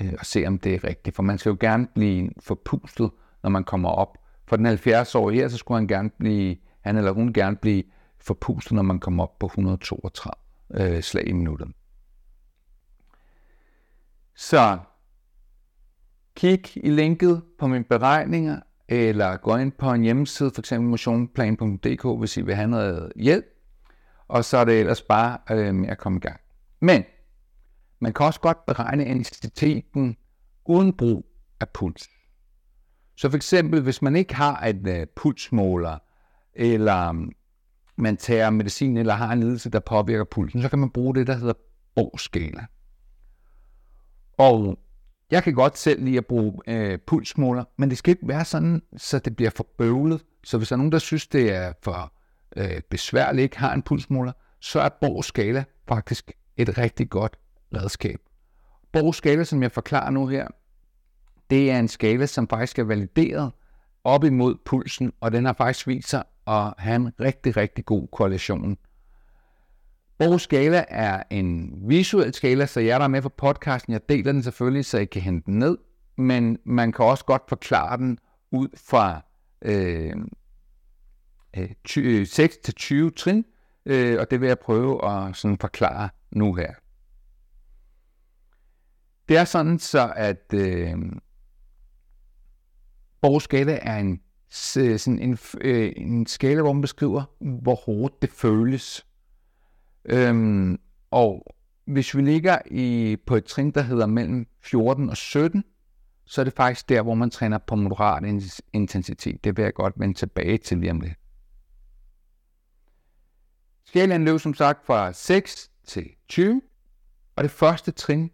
øh, 0.03 0.13
og 0.19 0.27
se, 0.27 0.47
om 0.47 0.59
det 0.59 0.75
er 0.75 0.85
rigtigt. 0.85 1.17
For 1.17 1.23
man 1.23 1.39
skal 1.39 1.51
jo 1.51 1.57
gerne 1.61 1.87
blive 1.95 2.31
forpustet, 2.41 3.11
når 3.43 3.51
man 3.51 3.65
kommer 3.65 3.89
op. 3.89 4.19
For 4.49 4.57
den 4.57 4.67
70-årige 4.67 5.41
her, 5.41 5.49
så 5.49 5.57
skulle 5.57 5.79
han 5.79 5.89
gerne 5.89 6.11
blive, 6.11 6.57
han 6.81 6.97
eller 6.97 7.13
hun 7.13 7.33
gerne 7.33 7.57
blive 7.57 7.83
forpustet, 8.19 8.73
når 8.73 8.83
man 8.83 9.01
kom 9.01 9.21
op 9.21 9.39
på 9.39 9.47
132 9.47 10.33
øh, 10.75 11.03
slag 11.03 11.29
i 11.29 11.33
minuttet. 11.33 11.69
Så 14.35 14.79
kig 16.35 16.77
i 16.77 16.91
linket 16.91 17.43
på 17.59 17.67
mine 17.67 17.85
beregninger, 17.85 18.61
eller 18.89 19.37
gå 19.37 19.57
ind 19.57 19.73
på 19.73 19.93
en 19.93 20.03
hjemmeside, 20.03 20.51
f.eks. 20.57 20.73
motionplan.dk, 20.73 22.19
hvis 22.19 22.37
I 22.37 22.41
vil 22.41 22.55
have 22.55 22.69
noget 22.69 23.13
hjælp. 23.17 23.45
Og 24.29 24.45
så 24.45 24.57
er 24.57 24.65
det 24.65 24.81
ellers 24.81 25.03
bare 25.03 25.39
øh, 25.51 25.75
med 25.75 25.89
at 25.89 25.99
komme 25.99 26.17
i 26.17 26.21
gang. 26.21 26.41
Men 26.81 27.05
Man 27.99 28.13
kan 28.13 28.27
også 28.27 28.41
godt 28.41 28.67
beregne 28.67 29.07
intensiteten 29.07 30.17
uden 30.65 30.93
brug 30.93 31.27
af 31.61 31.69
puls. 31.69 32.09
Så 33.17 33.31
for 33.31 33.37
eksempel, 33.37 33.83
hvis 33.83 34.03
man 34.03 34.17
ikke 34.17 34.35
har 34.35 34.67
et 34.67 34.89
uh, 34.89 34.95
øh, 34.95 35.07
pulsmåler, 35.17 35.99
eller 36.55 37.09
um, 37.09 37.33
man 37.97 38.17
tager 38.17 38.51
medicin, 38.51 38.97
eller 38.97 39.15
har 39.15 39.33
en 39.33 39.41
lidelse, 39.41 39.71
der 39.71 39.81
påvirker 39.81 40.25
pulsen, 40.25 40.63
så 40.63 40.69
kan 40.69 40.79
man 40.79 40.91
bruge 40.91 41.15
det, 41.15 41.27
der 41.27 41.35
hedder 41.37 41.55
Borg-skala. 41.95 42.67
Og 44.39 44.79
jeg 45.31 45.43
kan 45.43 45.55
godt 45.55 45.79
selv 45.79 46.05
lide 46.05 46.19
at 46.19 46.27
bruge 46.27 46.53
øh, 46.67 46.99
pulsmåler, 47.07 47.65
men 47.77 47.91
det 47.91 47.99
skal 47.99 48.11
ikke 48.11 48.29
være 48.29 48.45
sådan, 48.45 48.83
så 48.97 49.19
det 49.19 49.37
bliver 49.37 49.51
for 49.51 49.67
bøvlet. 49.79 50.25
Så 50.45 50.59
hvis 50.59 50.69
der 50.69 50.75
er 50.75 50.79
nogen, 50.79 50.93
der 50.93 50.99
synes, 50.99 51.27
det 51.27 51.55
er 51.55 51.73
for 51.83 52.13
øh, 52.57 52.81
besværligt, 52.91 53.43
ikke 53.43 53.59
har 53.59 53.75
en 53.75 53.83
pulsmåler, 53.83 54.33
så 54.61 54.81
er 54.81 54.89
Borg 55.01 55.25
skala 55.25 55.65
faktisk 55.89 56.33
et 56.57 56.79
rigtig 56.79 57.11
godt 57.11 57.39
redskab. 57.75 58.19
Borg 58.93 59.15
skala, 59.15 59.45
som 59.45 59.63
jeg 59.63 59.73
forklarer 59.73 60.11
nu 60.11 60.27
her, 60.27 60.49
det 61.51 61.71
er 61.71 61.79
en 61.79 61.89
skala, 61.89 62.27
som 62.27 62.49
faktisk 62.49 62.79
er 62.79 62.85
valideret 62.85 63.53
op 64.05 64.25
imod 64.25 64.55
pulsen, 64.65 65.13
og 65.21 65.33
den 65.33 65.45
har 65.45 65.53
faktisk 65.53 65.87
vist 65.87 66.09
sig 66.09 66.23
at 66.47 66.75
have 66.79 66.97
en 66.97 67.13
rigtig, 67.21 67.57
rigtig 67.57 67.85
god 67.85 68.09
korrelation 68.13 68.77
Borgs 70.19 70.43
skala 70.43 70.85
er 70.89 71.23
en 71.31 71.73
visuel 71.89 72.35
skala, 72.35 72.67
så 72.67 72.81
jeg 72.81 73.01
der 73.01 73.05
er 73.05 73.09
med 73.09 73.23
for 73.23 73.29
podcasten, 73.29 73.93
jeg 73.93 74.09
deler 74.09 74.33
den 74.33 74.43
selvfølgelig, 74.43 74.85
så 74.85 74.99
I 74.99 75.05
kan 75.05 75.23
hente 75.23 75.47
den 75.47 75.59
ned, 75.59 75.79
men 76.17 76.59
man 76.65 76.93
kan 76.93 77.05
også 77.05 77.25
godt 77.25 77.43
forklare 77.49 77.97
den 77.97 78.19
ud 78.51 78.69
fra 78.77 79.21
øh, 79.63 80.17
øh, 81.57 82.27
6 82.27 82.39
øh, 82.57 82.63
til 82.63 82.75
20 82.75 83.11
trin, 83.11 83.45
øh, 83.87 84.21
og 84.21 84.31
det 84.31 84.41
vil 84.41 84.47
jeg 84.47 84.59
prøve 84.59 85.11
at 85.11 85.37
sådan 85.37 85.59
forklare 85.59 86.09
nu 86.31 86.55
her. 86.55 86.75
Det 89.29 89.37
er 89.37 89.45
sådan 89.45 89.79
så, 89.79 90.13
at 90.17 90.55
øh, 90.55 90.97
Borgs 93.23 93.45
skala 93.45 93.79
er 93.83 93.97
en, 93.97 94.21
sådan 94.51 95.19
en, 95.19 95.39
øh, 95.61 95.93
en 95.97 96.27
skala, 96.27 96.63
hvor 96.63 96.73
man 96.73 96.83
beskriver, 96.83 97.23
hvor 97.63 97.75
hårdt 97.75 98.23
det 98.23 98.31
føles 98.31 99.07
Øhm, 100.09 100.79
og 101.11 101.57
hvis 101.85 102.17
vi 102.17 102.23
ligger 102.23 102.59
i, 102.71 103.17
på 103.27 103.37
et 103.37 103.45
trin, 103.45 103.71
der 103.71 103.83
hedder 103.83 104.07
mellem 104.07 104.47
14 104.61 105.11
og 105.11 105.17
17, 105.17 105.65
så 106.25 106.41
er 106.41 106.45
det 106.45 106.53
faktisk 106.53 106.89
der, 106.89 107.03
hvor 107.03 107.15
man 107.15 107.31
træner 107.31 107.59
på 107.59 107.77
moderat 107.77 108.25
intensitet. 108.73 109.45
Det 109.45 109.57
vil 109.57 109.63
jeg 109.63 109.75
godt 109.75 109.95
vende 109.97 110.15
tilbage 110.15 110.59
til 110.59 110.79
lige 110.79 110.91
om 110.91 111.01
lidt. 111.01 111.19
Skalaen 113.85 114.25
løb 114.25 114.41
som 114.41 114.55
sagt 114.55 114.87
fra 114.87 115.13
6 115.13 115.71
til 115.87 116.11
20, 116.29 116.63
og 117.37 117.45
det 117.45 117.51
første 117.51 117.91
trin 117.91 118.31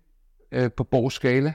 øh, 0.53 0.71
på 0.77 0.85
Borgs 0.85 1.15
skala, 1.15 1.53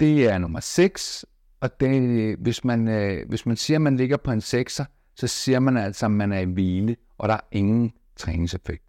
det 0.00 0.28
er 0.28 0.38
nummer 0.38 0.60
6, 0.60 1.24
og 1.66 1.80
det, 1.80 2.36
hvis, 2.38 2.64
man, 2.64 2.88
øh, 2.88 3.28
hvis 3.28 3.46
man 3.46 3.56
siger, 3.56 3.78
at 3.78 3.82
man 3.82 3.96
ligger 3.96 4.16
på 4.16 4.30
en 4.30 4.38
6'er, 4.38 4.84
så 5.14 5.26
siger 5.26 5.60
man 5.60 5.76
altså, 5.76 6.06
at 6.06 6.12
man 6.12 6.32
er 6.32 6.40
i 6.40 6.44
hvile, 6.44 6.96
og 7.18 7.28
der 7.28 7.34
er 7.34 7.40
ingen 7.52 7.92
træningseffekt. 8.16 8.82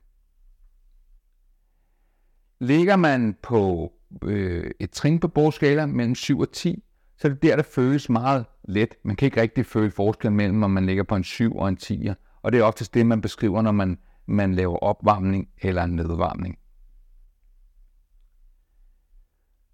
Ligger 2.59 2.95
man 2.95 3.35
på 3.43 3.93
øh, 4.23 4.71
et 4.79 4.91
trin 4.91 5.19
på 5.19 5.27
bordskala 5.27 5.85
mellem 5.85 6.15
7 6.15 6.39
og 6.39 6.51
10, 6.51 6.83
så 7.17 7.27
er 7.27 7.31
det 7.31 7.41
der, 7.41 7.55
der 7.55 7.63
føles 7.63 8.09
meget 8.09 8.45
let. 8.63 8.95
Man 9.03 9.15
kan 9.15 9.25
ikke 9.25 9.41
rigtig 9.41 9.65
føle 9.65 9.91
forskel 9.91 10.31
mellem, 10.31 10.63
om 10.63 10.71
man 10.71 10.85
ligger 10.85 11.03
på 11.03 11.15
en 11.15 11.23
7 11.23 11.57
og 11.57 11.69
en 11.69 11.77
10'er. 11.83 12.39
Og 12.41 12.51
det 12.51 12.59
er 12.59 12.63
oftest 12.63 12.93
det, 12.93 13.05
man 13.05 13.21
beskriver, 13.21 13.61
når 13.61 13.71
man, 13.71 13.97
man 14.25 14.53
laver 14.53 14.77
opvarmning 14.77 15.47
eller 15.61 15.85
nedvarmning. 15.85 16.57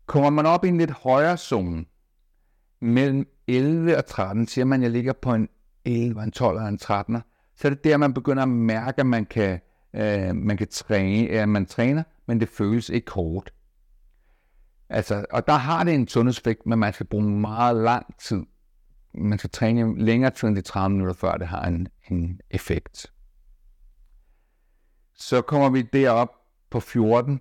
Kommer 0.06 0.30
man 0.30 0.46
op 0.46 0.66
i 0.66 0.68
en 0.68 0.78
lidt 0.78 0.92
højere 0.92 1.38
zone, 1.38 1.86
mellem 2.84 3.28
11 3.48 3.98
og 3.98 4.06
13, 4.06 4.48
siger 4.48 4.66
man, 4.66 4.80
at 4.80 4.84
jeg 4.84 4.92
ligger 4.92 5.14
på 5.14 5.34
en 5.34 5.50
11, 5.86 6.24
en 6.24 6.32
12 6.32 6.58
eller 6.58 6.70
en 6.70 6.78
13, 6.78 7.22
så 7.56 7.68
er 7.68 7.70
det 7.70 7.84
der, 7.84 7.98
man 7.98 8.14
begynder 8.14 8.44
at 8.44 8.50
mærke, 8.50 9.00
at 9.00 9.06
man 9.06 9.26
kan, 9.26 9.60
øh, 9.94 10.36
man 10.36 10.58
kan 10.58 10.68
træne, 10.68 11.30
at 11.30 11.50
man 11.50 11.66
træner, 11.66 12.04
men 12.26 12.40
det 12.40 12.50
føles 12.50 12.90
ikke 12.90 13.12
hårdt. 13.12 13.54
Altså, 14.90 15.26
og 15.32 15.48
der 15.48 15.54
har 15.54 15.84
det 15.84 15.94
en 15.94 16.08
sundhedseffekt, 16.08 16.66
men 16.66 16.80
man 16.80 16.94
skal 16.94 17.06
bruge 17.06 17.24
meget 17.24 17.76
lang 17.76 18.06
tid. 18.20 18.44
Man 19.14 19.38
skal 19.38 19.50
træne 19.50 20.06
længere 20.06 20.32
tid 20.32 20.48
end 20.48 20.56
de 20.56 20.62
30 20.62 20.90
minutter, 20.90 21.14
før 21.14 21.38
det 21.38 21.48
har 21.48 21.62
en, 21.62 21.88
en 22.12 22.40
effekt. 22.52 23.12
Så 25.16 25.42
kommer 25.42 25.70
vi 25.70 25.82
derop 25.82 26.30
på 26.72 26.80
14, 26.80 27.40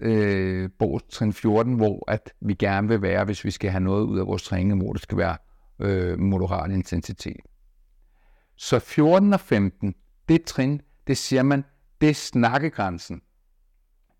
øh, 0.00 0.70
trin 1.10 1.32
14, 1.32 1.74
hvor 1.74 2.10
at 2.10 2.32
vi 2.40 2.54
gerne 2.54 2.88
vil 2.88 3.02
være, 3.02 3.24
hvis 3.24 3.44
vi 3.44 3.50
skal 3.50 3.70
have 3.70 3.80
noget 3.80 4.04
ud 4.04 4.18
af 4.18 4.26
vores 4.26 4.42
træning, 4.42 4.82
hvor 4.82 4.92
det 4.92 5.02
skal 5.02 5.18
være 5.18 5.36
øh, 5.78 6.18
moderat 6.18 6.70
intensitet. 6.70 7.40
Så 8.56 8.78
14 8.78 9.32
og 9.32 9.40
15, 9.40 9.94
det 10.28 10.44
trin, 10.44 10.80
det 11.06 11.18
siger 11.18 11.42
man, 11.42 11.64
det 12.00 12.10
er 12.10 12.14
snakkegrænsen. 12.14 13.22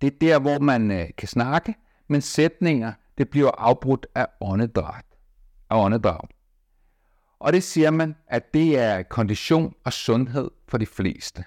Det 0.01 0.07
er 0.07 0.19
der, 0.21 0.39
hvor 0.39 0.59
man 0.59 0.91
øh, 0.91 1.09
kan 1.19 1.29
snakke, 1.29 1.75
men 2.09 2.21
sætninger, 2.21 2.93
det 3.19 3.29
bliver 3.29 3.51
afbrudt 3.51 4.07
af 4.15 4.27
åndedrag. 4.41 5.03
Af 5.71 5.85
åndedrag. 5.85 6.29
Og 7.39 7.53
det 7.53 7.63
siger 7.63 7.91
man, 7.91 8.17
at 8.27 8.55
det 8.55 8.79
er 8.79 9.03
kondition 9.03 9.75
og 9.85 9.93
sundhed 9.93 10.51
for 10.69 10.79
de 10.79 10.87
fleste. 10.87 11.45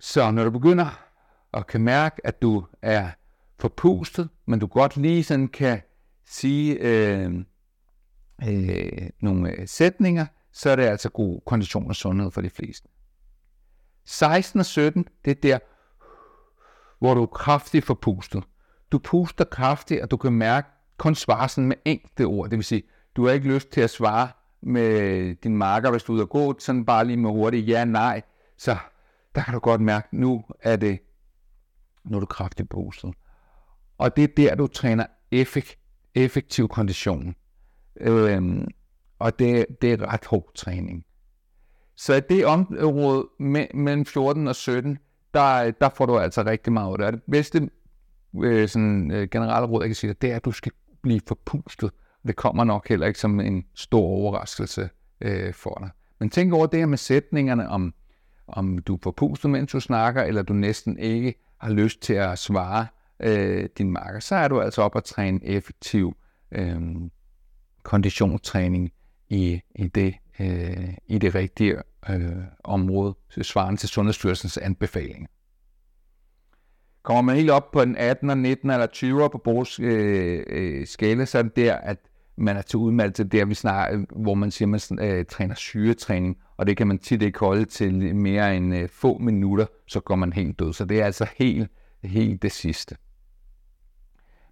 Så 0.00 0.30
når 0.30 0.44
du 0.44 0.50
begynder 0.50 1.04
at 1.54 1.66
kan 1.66 1.80
mærke, 1.80 2.26
at 2.26 2.42
du 2.42 2.64
er 2.82 3.10
forpustet, 3.58 4.28
men 4.46 4.58
du 4.58 4.66
godt 4.66 4.96
lige 4.96 5.24
sådan 5.24 5.48
kan 5.48 5.80
sige 6.26 6.78
øh, 6.80 7.32
øh, 8.48 9.10
nogle 9.20 9.50
øh, 9.50 9.68
sætninger, 9.68 10.26
så 10.52 10.70
er 10.70 10.76
det 10.76 10.82
altså 10.82 11.08
god 11.08 11.40
kondition 11.46 11.88
og 11.88 11.96
sundhed 11.96 12.30
for 12.30 12.40
de 12.40 12.50
fleste. 12.50 12.88
16 14.04 14.60
og 14.60 14.66
17, 14.66 15.08
det 15.24 15.30
er 15.30 15.34
der, 15.34 15.58
hvor 16.98 17.14
du 17.14 17.22
er 17.22 17.26
kraftigt 17.26 17.84
forpustet. 17.84 18.44
Du 18.92 18.98
puster 18.98 19.44
kraftigt, 19.44 20.00
og 20.00 20.10
du 20.10 20.16
kan 20.16 20.32
mærke 20.32 20.68
kun 20.98 21.14
svare 21.14 21.48
sådan 21.48 21.68
med 21.68 21.76
enkelte 21.84 22.24
ord. 22.24 22.50
Det 22.50 22.56
vil 22.56 22.64
sige, 22.64 22.82
du 23.16 23.26
har 23.26 23.32
ikke 23.32 23.48
lyst 23.48 23.70
til 23.70 23.80
at 23.80 23.90
svare 23.90 24.28
med 24.62 25.34
din 25.34 25.56
marker, 25.56 25.90
hvis 25.90 26.02
du 26.02 26.12
er 26.12 26.14
ude 26.14 26.22
og 26.22 26.28
gå, 26.28 26.58
sådan 26.58 26.84
bare 26.84 27.04
lige 27.04 27.16
med 27.16 27.30
hurtigt 27.30 27.68
ja, 27.68 27.84
nej. 27.84 28.22
Så 28.56 28.76
der 29.34 29.42
kan 29.42 29.54
du 29.54 29.60
godt 29.60 29.80
mærke, 29.80 30.08
nu 30.12 30.44
er 30.60 30.76
det, 30.76 30.98
nu 32.04 32.20
er 32.20 32.24
kraftigt 32.24 32.68
pustet. 32.68 33.14
Og 33.98 34.16
det 34.16 34.24
er 34.24 34.28
der, 34.36 34.54
du 34.54 34.66
træner 34.66 35.06
effekt, 35.30 35.78
effektiv 36.14 36.68
kondition. 36.68 37.34
Øhm, 38.00 38.66
og 39.18 39.38
det, 39.38 39.66
det 39.82 39.92
er 39.92 40.12
ret 40.12 40.24
hård 40.24 40.50
træning. 40.54 41.04
Så 41.96 42.14
i 42.14 42.20
det 42.20 42.46
område 42.46 43.28
mellem 43.74 44.06
14 44.06 44.48
og 44.48 44.56
17, 44.56 44.98
der, 45.34 45.70
der 45.70 45.88
får 45.88 46.06
du 46.06 46.18
altså 46.18 46.42
rigtig 46.42 46.72
meget 46.72 46.92
ud 46.92 47.04
af 47.04 47.12
det. 47.12 47.22
bedste 47.30 47.70
øh, 48.42 48.68
sådan, 48.68 49.10
øh, 49.10 49.28
generelle 49.30 49.68
råd, 49.68 49.82
jeg 49.82 49.88
kan 49.88 49.94
sige 49.94 50.12
det 50.12 50.32
er, 50.32 50.36
at 50.36 50.44
du 50.44 50.52
skal 50.52 50.72
blive 51.02 51.20
forpustet. 51.28 51.90
Det 52.26 52.36
kommer 52.36 52.64
nok 52.64 52.88
heller 52.88 53.06
ikke 53.06 53.20
som 53.20 53.40
en 53.40 53.64
stor 53.74 54.06
overraskelse 54.06 54.88
øh, 55.20 55.54
for 55.54 55.78
dig. 55.80 55.90
Men 56.20 56.30
tænk 56.30 56.52
over 56.52 56.66
det 56.66 56.78
her 56.78 56.86
med 56.86 56.98
sætningerne, 56.98 57.68
om, 57.68 57.94
om 58.46 58.78
du 58.78 58.94
er 58.94 58.98
forpustet, 59.02 59.50
mens 59.50 59.72
du 59.72 59.80
snakker, 59.80 60.22
eller 60.22 60.42
du 60.42 60.52
næsten 60.52 60.98
ikke 60.98 61.34
har 61.58 61.70
lyst 61.70 62.00
til 62.00 62.14
at 62.14 62.38
svare 62.38 62.86
øh, 63.20 63.68
din 63.78 63.90
marker. 63.90 64.20
Så 64.20 64.34
er 64.34 64.48
du 64.48 64.60
altså 64.60 64.82
op 64.82 64.96
at 64.96 65.04
træne 65.04 65.44
effektiv 65.44 66.16
øh, 66.52 66.80
konditionstræning 67.82 68.92
i, 69.28 69.60
i 69.74 69.88
det 69.88 70.14
øh, 70.40 70.94
i 71.06 71.18
det 71.18 71.34
rigtige 71.34 71.76
øh, 72.10 72.32
område, 72.64 73.14
svarende 73.42 73.80
til 73.80 73.88
Sundhedsstyrelsens 73.88 74.58
anbefalinger. 74.58 75.26
Kommer 77.02 77.22
man 77.22 77.36
helt 77.36 77.50
op 77.50 77.70
på 77.70 77.84
den 77.84 77.96
18, 77.96 78.38
19 78.42 78.70
eller 78.70 78.86
20 78.86 79.30
på 79.30 79.42
Bo's 79.48 79.82
øh, 79.82 80.44
øh, 80.46 80.86
skala, 80.86 81.24
så 81.24 81.38
er 81.38 81.42
det 81.42 81.56
der, 81.56 81.74
at 81.74 81.98
man 82.36 82.56
er 82.56 82.62
til 82.62 82.76
udmeldelse 82.76 83.24
der, 83.24 83.44
vi 83.44 83.54
snakker, 83.54 84.04
hvor 84.22 84.34
man 84.34 84.50
siger, 84.50 84.74
at 84.74 84.90
man 84.90 85.08
øh, 85.08 85.24
træner 85.24 85.54
syretræning, 85.54 86.36
og 86.56 86.66
det 86.66 86.76
kan 86.76 86.86
man 86.86 86.98
tit 86.98 87.22
ikke 87.22 87.38
holde 87.38 87.64
til 87.64 88.16
mere 88.16 88.56
end 88.56 88.76
øh, 88.76 88.88
få 88.88 89.18
minutter, 89.18 89.66
så 89.86 90.00
går 90.00 90.16
man 90.16 90.32
helt 90.32 90.58
død. 90.58 90.72
Så 90.72 90.84
det 90.84 91.00
er 91.00 91.04
altså 91.04 91.26
helt, 91.36 91.70
helt 92.04 92.42
det 92.42 92.52
sidste. 92.52 92.96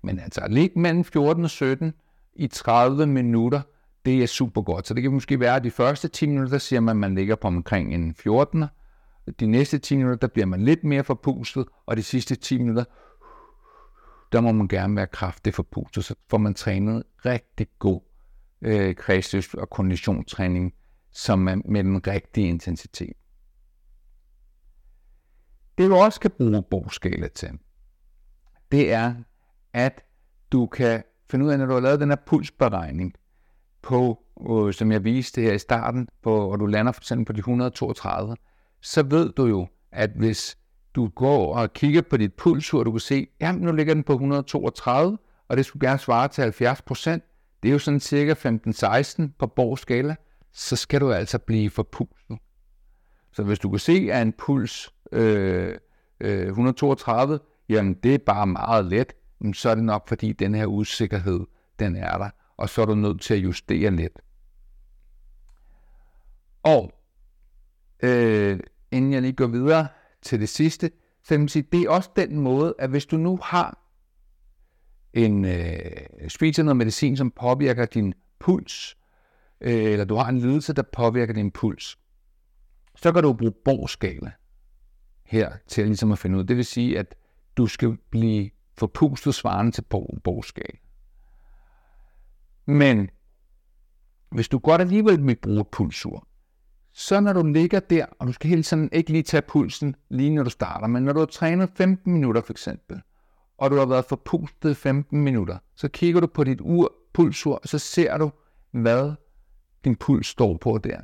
Men 0.02 0.18
altså, 0.18 0.46
ligge 0.48 0.80
mellem 0.80 1.04
14 1.04 1.44
og 1.44 1.50
17 1.50 1.92
i 2.34 2.46
30 2.46 3.06
minutter, 3.06 3.60
det 4.04 4.22
er 4.22 4.26
super 4.26 4.62
godt. 4.62 4.86
Så 4.86 4.94
det 4.94 5.02
kan 5.02 5.12
måske 5.12 5.40
være, 5.40 5.56
at 5.56 5.64
de 5.64 5.70
første 5.70 6.08
10 6.08 6.26
minutter, 6.26 6.50
der 6.50 6.58
siger 6.58 6.80
man, 6.80 6.96
at 6.96 7.00
man 7.00 7.14
ligger 7.14 7.36
på 7.36 7.48
omkring 7.48 7.94
en 7.94 8.14
14. 8.14 8.64
De 9.40 9.46
næste 9.46 9.78
10 9.78 9.96
minutter, 9.96 10.16
der 10.16 10.26
bliver 10.26 10.46
man 10.46 10.62
lidt 10.62 10.84
mere 10.84 11.04
forpustet, 11.04 11.66
og 11.86 11.96
de 11.96 12.02
sidste 12.02 12.34
10 12.34 12.58
minutter, 12.58 12.84
der 14.32 14.40
må 14.40 14.52
man 14.52 14.68
gerne 14.68 14.96
være 14.96 15.06
kraftig 15.06 15.54
forpustet, 15.54 16.04
så 16.04 16.14
får 16.30 16.38
man 16.38 16.54
trænet 16.54 17.02
rigtig 17.26 17.66
god 17.78 18.00
øh, 18.62 18.94
kredsløs- 18.94 19.54
og 19.54 19.70
konditionstræning, 19.70 20.74
som 21.12 21.48
er 21.48 21.56
med 21.64 21.84
den 21.84 22.06
rigtige 22.06 22.48
intensitet. 22.48 23.16
Det 25.78 25.90
du 25.90 25.96
også 25.96 26.20
kan 26.20 26.30
bruge 26.30 26.62
bogskala 26.62 27.28
til, 27.28 27.50
det 28.72 28.92
er, 28.92 29.14
at 29.72 30.04
du 30.52 30.66
kan 30.66 31.02
finde 31.30 31.44
ud 31.44 31.50
af, 31.50 31.58
når 31.58 31.66
du 31.66 31.72
har 31.72 31.80
lavet 31.80 32.00
den 32.00 32.08
her 32.08 32.16
pulsberegning 32.26 33.14
på, 33.82 34.22
øh, 34.50 34.74
som 34.74 34.92
jeg 34.92 35.04
viste 35.04 35.40
her 35.40 35.52
i 35.52 35.58
starten, 35.58 36.08
på, 36.22 36.46
hvor 36.46 36.56
du 36.56 36.66
lander 36.66 36.92
for 36.92 37.00
eksempel 37.00 37.26
på 37.26 37.32
de 37.32 37.38
132, 37.38 38.36
så 38.80 39.02
ved 39.02 39.32
du 39.32 39.46
jo, 39.46 39.66
at 39.92 40.10
hvis 40.10 40.58
du 40.94 41.08
går 41.08 41.54
og 41.54 41.72
kigger 41.72 42.02
på 42.02 42.16
dit 42.16 42.34
pulsur, 42.34 42.84
du 42.84 42.90
kan 42.90 43.00
se, 43.00 43.26
at 43.40 43.54
nu 43.54 43.72
ligger 43.72 43.94
den 43.94 44.02
på 44.02 44.12
132, 44.12 45.18
og 45.48 45.56
det 45.56 45.66
skulle 45.66 45.88
gerne 45.88 45.98
svare 45.98 46.28
til 46.28 46.42
70 46.42 46.82
procent. 46.82 47.24
Det 47.62 47.68
er 47.68 47.72
jo 47.72 47.78
sådan 47.78 48.00
cirka 48.00 48.34
15-16 48.34 49.22
på 49.38 49.46
Borg 49.46 49.78
skala. 49.78 50.16
Så 50.52 50.76
skal 50.76 51.00
du 51.00 51.12
altså 51.12 51.38
blive 51.38 51.70
pulsen. 51.70 52.38
Så 53.32 53.42
hvis 53.42 53.58
du 53.58 53.70
kan 53.70 53.78
se, 53.78 54.08
at 54.12 54.22
en 54.22 54.32
puls 54.32 54.94
øh, 55.12 55.78
øh, 56.20 56.46
132, 56.46 57.40
jamen 57.68 57.94
det 57.94 58.14
er 58.14 58.18
bare 58.18 58.46
meget 58.46 58.84
let, 58.84 59.12
så 59.52 59.70
er 59.70 59.74
det 59.74 59.84
nok 59.84 60.08
fordi 60.08 60.32
den 60.32 60.54
her 60.54 60.66
usikkerhed, 60.66 61.40
den 61.78 61.96
er 61.96 62.18
der, 62.18 62.30
og 62.56 62.68
så 62.68 62.82
er 62.82 62.86
du 62.86 62.94
nødt 62.94 63.20
til 63.20 63.34
at 63.34 63.40
justere 63.40 63.90
lidt. 63.90 64.18
Og 66.62 66.92
øh, 68.02 68.60
inden 68.90 69.12
jeg 69.12 69.22
lige 69.22 69.32
går 69.32 69.46
videre 69.46 69.88
til 70.22 70.40
det 70.40 70.48
sidste, 70.48 70.90
så 71.24 71.36
kan 71.36 71.48
sige, 71.48 71.66
det 71.72 71.82
er 71.82 71.90
også 71.90 72.10
den 72.16 72.40
måde, 72.40 72.74
at 72.78 72.90
hvis 72.90 73.06
du 73.06 73.16
nu 73.16 73.38
har 73.42 73.78
en 75.12 75.44
øh, 75.44 76.28
spiser 76.28 76.62
noget 76.62 76.76
medicin, 76.76 77.16
som 77.16 77.30
påvirker 77.30 77.84
din 77.84 78.14
puls, 78.38 78.96
øh, 79.62 79.92
eller 79.92 80.04
du 80.04 80.14
har 80.14 80.28
en 80.28 80.38
lidelse, 80.38 80.72
der 80.72 80.82
påvirker 80.92 81.34
din 81.34 81.50
puls, 81.50 81.98
så 82.96 83.12
kan 83.12 83.22
du 83.22 83.32
bruge 83.32 83.52
borgskala 83.64 84.32
her 85.24 85.52
til 85.66 85.86
ligesom 85.86 86.12
at 86.12 86.18
finde 86.18 86.38
ud. 86.38 86.44
Det 86.44 86.56
vil 86.56 86.64
sige, 86.64 86.98
at 86.98 87.14
du 87.56 87.66
skal 87.66 87.96
blive 88.10 88.50
forpustet 88.78 89.34
svarende 89.34 89.72
til 89.72 89.84
borgskala. 90.24 90.78
Men 92.66 93.10
hvis 94.30 94.48
du 94.48 94.58
godt 94.58 94.80
alligevel 94.80 95.26
vil 95.26 95.36
bruge 95.36 95.64
pulsur, 95.72 96.26
så 96.92 97.20
når 97.20 97.32
du 97.32 97.46
ligger 97.46 97.80
der, 97.80 98.06
og 98.18 98.26
du 98.26 98.32
skal 98.32 98.50
hele 98.50 98.62
tiden 98.62 98.88
ikke 98.92 99.10
lige 99.10 99.22
tage 99.22 99.42
pulsen 99.42 99.96
lige 100.10 100.30
når 100.30 100.42
du 100.42 100.50
starter, 100.50 100.86
men 100.86 101.02
når 101.02 101.12
du 101.12 101.18
har 101.18 101.26
trænet 101.26 101.70
15 101.76 102.12
minutter 102.12 102.40
for 102.40 102.52
eksempel, 102.52 103.02
og 103.58 103.70
du 103.70 103.76
har 103.76 103.86
været 103.86 104.04
forpustet 104.04 104.76
15 104.76 105.20
minutter, 105.20 105.58
så 105.76 105.88
kigger 105.88 106.20
du 106.20 106.26
på 106.26 106.44
dit 106.44 106.60
ur, 106.60 106.92
pulsur, 107.12 107.54
og 107.54 107.68
så 107.68 107.78
ser 107.78 108.18
du, 108.18 108.30
hvad 108.70 109.12
din 109.84 109.96
puls 109.96 110.26
står 110.26 110.56
på 110.56 110.78
der. 110.78 111.00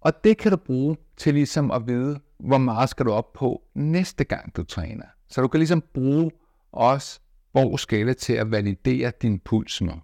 Og 0.00 0.24
det 0.24 0.38
kan 0.38 0.50
du 0.50 0.56
bruge 0.56 0.96
til 1.16 1.34
ligesom 1.34 1.70
at 1.70 1.86
vide, 1.86 2.20
hvor 2.38 2.58
meget 2.58 2.88
skal 2.88 3.06
du 3.06 3.12
op 3.12 3.32
på 3.32 3.62
næste 3.74 4.24
gang 4.24 4.56
du 4.56 4.62
træner. 4.62 5.06
Så 5.28 5.40
du 5.40 5.48
kan 5.48 5.60
ligesom 5.60 5.82
bruge 5.94 6.30
også 6.72 7.20
hvor 7.52 7.76
skala 7.76 8.12
til 8.12 8.32
at 8.32 8.50
validere 8.50 9.12
din 9.22 9.38
puls 9.38 9.80
med. 9.80 9.94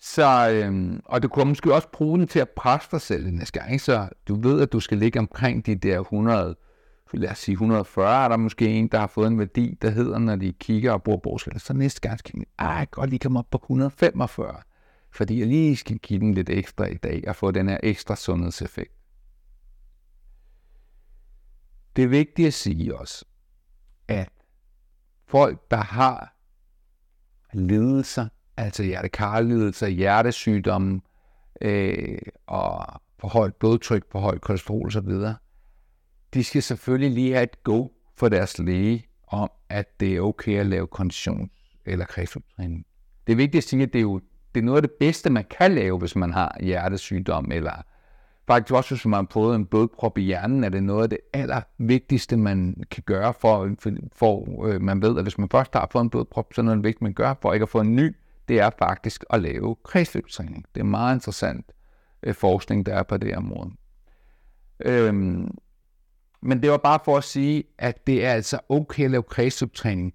Så, 0.00 0.50
øhm, 0.50 1.00
og 1.04 1.22
du 1.22 1.28
kunne 1.28 1.44
måske 1.44 1.74
også 1.74 1.88
bruge 1.92 2.18
den 2.18 2.26
til 2.26 2.38
at 2.38 2.48
presse 2.48 2.88
dig 2.90 3.00
selv 3.00 3.30
næste 3.30 3.60
gang, 3.60 3.80
så 3.80 4.08
du 4.28 4.40
ved, 4.40 4.60
at 4.60 4.72
du 4.72 4.80
skal 4.80 4.98
ligge 4.98 5.18
omkring 5.18 5.66
de 5.66 5.74
der 5.74 6.00
100, 6.00 6.56
lad 7.12 7.30
os 7.30 7.38
sige 7.38 7.52
140, 7.52 8.24
er 8.24 8.28
der 8.28 8.36
måske 8.36 8.66
en, 8.66 8.88
der 8.88 8.98
har 8.98 9.06
fået 9.06 9.26
en 9.26 9.38
værdi, 9.38 9.78
der 9.82 9.90
hedder, 9.90 10.18
når 10.18 10.36
de 10.36 10.52
kigger 10.52 10.92
og 10.92 11.02
bruger 11.02 11.18
borgskala, 11.18 11.58
så 11.58 11.72
næste 11.74 12.00
gang 12.00 12.18
skal 12.18 12.36
man, 12.36 12.46
ej, 12.58 12.86
godt 12.90 13.10
lige 13.10 13.18
komme 13.18 13.38
op 13.38 13.50
på 13.50 13.58
145, 13.62 14.56
fordi 15.10 15.38
jeg 15.38 15.46
lige 15.46 15.76
skal 15.76 15.98
give 15.98 16.20
den 16.20 16.34
lidt 16.34 16.50
ekstra 16.50 16.86
i 16.86 16.96
dag, 16.96 17.24
og 17.28 17.36
få 17.36 17.50
den 17.50 17.68
her 17.68 17.78
ekstra 17.82 18.16
sundhedseffekt. 18.16 18.92
Det 21.96 22.04
er 22.04 22.08
vigtigt 22.08 22.46
at 22.46 22.54
sige 22.54 22.98
også, 22.98 23.24
at 24.08 24.32
folk, 25.26 25.70
der 25.70 25.76
har 25.76 26.36
lidelser, 27.52 28.28
altså 28.56 28.82
hjertekarlidelser, 28.82 29.86
hjertesygdomme 29.86 31.00
øh, 31.60 32.18
og 32.46 33.00
for 33.18 33.28
højt 33.28 33.54
blodtryk, 33.54 34.02
for 34.12 34.20
højt 34.20 34.40
kolesterol 34.40 34.86
osv., 34.86 35.34
de 36.34 36.44
skal 36.44 36.62
selvfølgelig 36.62 37.10
lige 37.10 37.32
have 37.32 37.42
et 37.42 37.62
go 37.64 37.88
for 38.16 38.28
deres 38.28 38.58
læge 38.58 39.06
om, 39.26 39.50
at 39.68 40.00
det 40.00 40.16
er 40.16 40.20
okay 40.20 40.58
at 40.60 40.66
lave 40.66 40.86
kondition 40.86 41.50
eller 41.84 42.04
kredsløbstræning. 42.04 42.86
Det 43.26 43.32
er 43.32 43.36
vigtigt 43.36 43.64
at 43.64 43.68
sige, 43.68 43.82
at 43.82 43.92
det 43.92 43.98
er 43.98 44.02
jo 44.02 44.20
det 44.54 44.60
er 44.60 44.64
noget 44.64 44.78
af 44.78 44.82
det 44.82 44.92
bedste, 45.00 45.30
man 45.30 45.44
kan 45.58 45.74
lave, 45.74 45.98
hvis 45.98 46.16
man 46.16 46.32
har 46.32 46.56
hjertesygdom, 46.60 47.52
eller 47.52 47.82
faktisk 48.46 48.74
også, 48.74 48.94
hvis 48.94 49.06
man 49.06 49.14
har 49.14 49.26
fået 49.30 49.56
en 49.56 49.66
blodprop 49.66 50.18
i 50.18 50.22
hjernen, 50.22 50.64
er 50.64 50.68
det 50.68 50.82
noget 50.82 51.02
af 51.02 51.10
det 51.10 51.18
allervigtigste, 51.32 52.36
man 52.36 52.82
kan 52.90 53.02
gøre, 53.06 53.34
for, 53.40 53.70
for, 53.78 53.90
for 54.12 54.66
øh, 54.66 54.82
man 54.82 55.02
ved, 55.02 55.16
at 55.16 55.24
hvis 55.24 55.38
man 55.38 55.48
først 55.48 55.74
har 55.74 55.88
fået 55.92 56.02
en 56.02 56.10
blodprop, 56.10 56.54
så 56.54 56.60
er 56.60 56.64
noget 56.64 56.84
vigtigt, 56.84 57.02
man 57.02 57.12
gør 57.12 57.34
for 57.42 57.52
ikke 57.52 57.62
at 57.62 57.68
få 57.68 57.80
en 57.80 57.96
ny, 57.96 58.16
det 58.48 58.60
er 58.60 58.70
faktisk 58.78 59.24
at 59.30 59.42
lave 59.42 59.76
kredsløbstræning. 59.84 60.64
Det 60.74 60.80
er 60.80 60.84
meget 60.84 61.16
interessant 61.16 61.72
øh, 62.22 62.34
forskning, 62.34 62.86
der 62.86 62.94
er 62.94 63.02
på 63.02 63.16
det 63.16 63.36
område. 63.36 63.70
Øhm, 64.80 65.50
men 66.42 66.62
det 66.62 66.70
var 66.70 66.76
bare 66.76 66.98
for 67.04 67.16
at 67.16 67.24
sige, 67.24 67.64
at 67.78 68.06
det 68.06 68.24
er 68.24 68.32
altså 68.32 68.60
okay 68.68 69.04
at 69.04 69.10
lave 69.10 69.22
kredsløbstræning. 69.22 70.12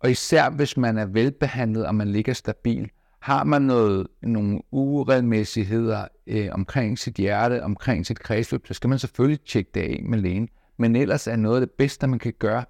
Og 0.00 0.10
især 0.10 0.50
hvis 0.50 0.76
man 0.76 0.98
er 0.98 1.06
velbehandlet, 1.06 1.86
og 1.86 1.94
man 1.94 2.08
ligger 2.08 2.32
stabil, 2.32 2.90
har 3.24 3.44
man 3.44 3.62
noget, 3.62 4.06
nogle 4.22 4.60
uregelmæssigheder 4.70 6.08
øh, 6.26 6.48
omkring 6.52 6.98
sit 6.98 7.14
hjerte, 7.14 7.62
omkring 7.62 8.06
sit 8.06 8.18
kredsløb, 8.18 8.66
så 8.66 8.74
skal 8.74 8.90
man 8.90 8.98
selvfølgelig 8.98 9.44
tjekke 9.44 9.70
det 9.74 9.80
af 9.80 10.02
med 10.04 10.18
lægen. 10.18 10.48
Men 10.76 10.96
ellers 10.96 11.26
er 11.26 11.36
noget 11.36 11.60
af 11.60 11.66
det 11.66 11.70
bedste, 11.70 12.06
man 12.06 12.18
kan 12.18 12.32
gøre, 12.38 12.64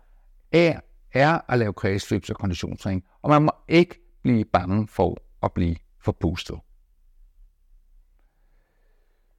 er, 0.52 0.80
er 1.12 1.40
at 1.48 1.58
lave 1.58 1.72
kredsløbs- 1.72 2.30
og 2.30 2.36
konditionstræning. 2.36 3.04
Og 3.22 3.30
man 3.30 3.42
må 3.42 3.52
ikke 3.68 4.00
blive 4.22 4.44
bange 4.44 4.88
for 4.88 5.18
at 5.42 5.52
blive 5.52 5.76
forpustet. 6.00 6.58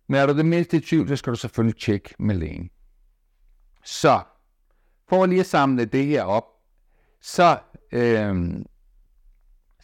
Men 0.08 0.20
er 0.20 0.26
du 0.26 0.38
det 0.38 0.46
mindste 0.46 0.78
i 0.78 0.80
tvivl, 0.80 1.08
så 1.08 1.16
skal 1.16 1.32
du 1.32 1.38
selvfølgelig 1.38 1.82
tjekke 1.82 2.16
med 2.20 2.36
lægen. 2.36 2.70
Så, 3.84 4.20
for 5.10 5.26
lige 5.26 5.40
at 5.40 5.46
samle 5.46 5.86
det 5.86 6.06
her 6.06 6.24
op, 6.24 6.46
så, 7.22 7.60
øh, 7.92 8.66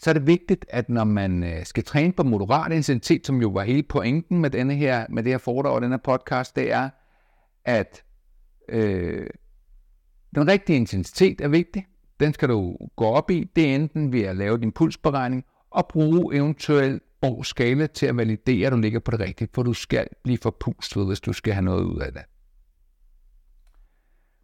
så 0.01 0.09
er 0.09 0.13
det 0.13 0.27
vigtigt, 0.27 0.65
at 0.69 0.89
når 0.89 1.03
man 1.03 1.43
øh, 1.43 1.65
skal 1.65 1.83
træne 1.83 2.13
på 2.13 2.23
moderat 2.23 2.71
intensitet, 2.71 3.27
som 3.27 3.41
jo 3.41 3.49
var 3.49 3.63
hele 3.63 3.83
pointen 3.83 4.39
med, 4.39 4.49
denne 4.49 4.75
her, 4.75 5.05
med 5.09 5.23
det 5.23 5.31
her 5.31 5.37
foredrag 5.37 5.73
og 5.73 5.81
den 5.81 5.91
her 5.91 5.97
podcast, 5.97 6.55
det 6.55 6.71
er, 6.71 6.89
at 7.65 8.03
øh, 8.69 9.27
den 10.35 10.47
rigtige 10.47 10.75
intensitet 10.75 11.41
er 11.41 11.47
vigtig. 11.47 11.87
Den 12.19 12.33
skal 12.33 12.49
du 12.49 12.77
gå 12.95 13.05
op 13.05 13.31
i. 13.31 13.51
Det 13.55 13.69
er 13.69 13.75
enten 13.75 14.13
ved 14.13 14.21
at 14.21 14.35
lave 14.35 14.57
din 14.57 14.71
pulsberegning 14.71 15.43
og 15.71 15.87
bruge 15.87 16.35
eventuelt 16.35 17.03
og 17.21 17.45
skala 17.45 17.87
til 17.87 18.05
at 18.05 18.17
validere, 18.17 18.67
at 18.67 18.73
du 18.73 18.77
ligger 18.77 18.99
på 18.99 19.11
det 19.11 19.19
rigtige, 19.19 19.49
for 19.53 19.63
du 19.63 19.73
skal 19.73 20.07
blive 20.23 20.37
forpustet, 20.37 21.07
hvis 21.07 21.19
du 21.19 21.33
skal 21.33 21.53
have 21.53 21.65
noget 21.65 21.83
ud 21.83 21.99
af 21.99 22.13
det. 22.13 22.21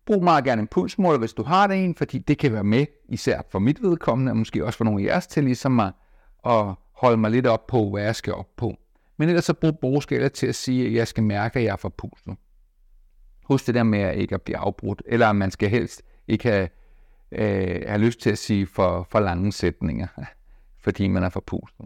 Brug 0.07 0.23
meget 0.23 0.43
gerne 0.43 0.61
en 0.61 0.67
pulsmåler, 0.67 1.19
hvis 1.19 1.33
du 1.33 1.43
har 1.43 1.67
det 1.67 1.83
en, 1.83 1.95
fordi 1.95 2.17
det 2.17 2.37
kan 2.37 2.53
være 2.53 2.63
med, 2.63 2.85
især 3.09 3.41
for 3.49 3.59
mit 3.59 3.81
vedkommende, 3.81 4.31
og 4.31 4.37
måske 4.37 4.65
også 4.65 4.77
for 4.77 4.83
nogle 4.83 5.01
af 5.01 5.05
jeres 5.05 5.27
til, 5.27 5.43
ligesom 5.43 5.79
at, 5.79 5.93
at 6.45 6.73
holde 6.91 7.17
mig 7.17 7.31
lidt 7.31 7.47
op 7.47 7.67
på, 7.67 7.89
hvad 7.89 8.03
jeg 8.03 8.15
skal 8.15 8.33
op 8.33 8.55
på. 8.57 8.75
Men 9.17 9.29
ellers 9.29 9.45
så 9.45 9.53
brug 9.53 9.79
borgskala 9.79 10.27
til 10.27 10.47
at 10.47 10.55
sige, 10.55 10.87
at 10.87 10.93
jeg 10.93 11.07
skal 11.07 11.23
mærke, 11.23 11.59
at 11.59 11.65
jeg 11.65 11.71
er 11.71 11.75
forpustet. 11.75 12.35
Husk 13.43 13.67
det 13.67 13.75
der 13.75 13.83
med 13.83 13.99
at 13.99 14.17
ikke 14.17 14.35
at 14.35 14.41
blive 14.41 14.57
afbrudt, 14.57 15.01
eller 15.05 15.27
at 15.27 15.35
man 15.35 15.51
skal 15.51 15.69
helst 15.69 16.01
ikke 16.27 16.49
have, 16.49 16.69
øh, 17.31 17.81
have 17.87 17.97
lyst 17.97 18.19
til 18.19 18.29
at 18.29 18.37
sige 18.37 18.67
for, 18.67 19.07
for 19.11 19.19
lange 19.19 19.51
sætninger, 19.51 20.07
fordi 20.83 21.07
man 21.07 21.23
er 21.23 21.29
forpustet. 21.29 21.85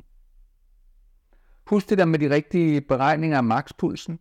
Husk 1.67 1.89
det 1.89 1.97
der 1.97 2.05
med 2.05 2.19
de 2.19 2.29
rigtige 2.29 2.81
beregninger 2.81 3.37
af 3.37 3.43
makspulsen, 3.43 4.19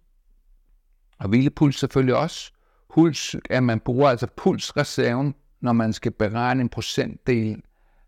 og 1.19 1.29
hvilepuls 1.29 1.79
selvfølgelig 1.79 2.17
også. 2.17 2.53
Puls, 2.95 3.37
at 3.51 3.63
man 3.63 3.81
bruger 3.81 4.09
altså 4.09 4.27
pulsreserven, 4.37 5.35
når 5.61 5.73
man 5.73 5.93
skal 5.93 6.13
beregne 6.13 6.61
en 6.61 6.69
procentdel 6.69 7.63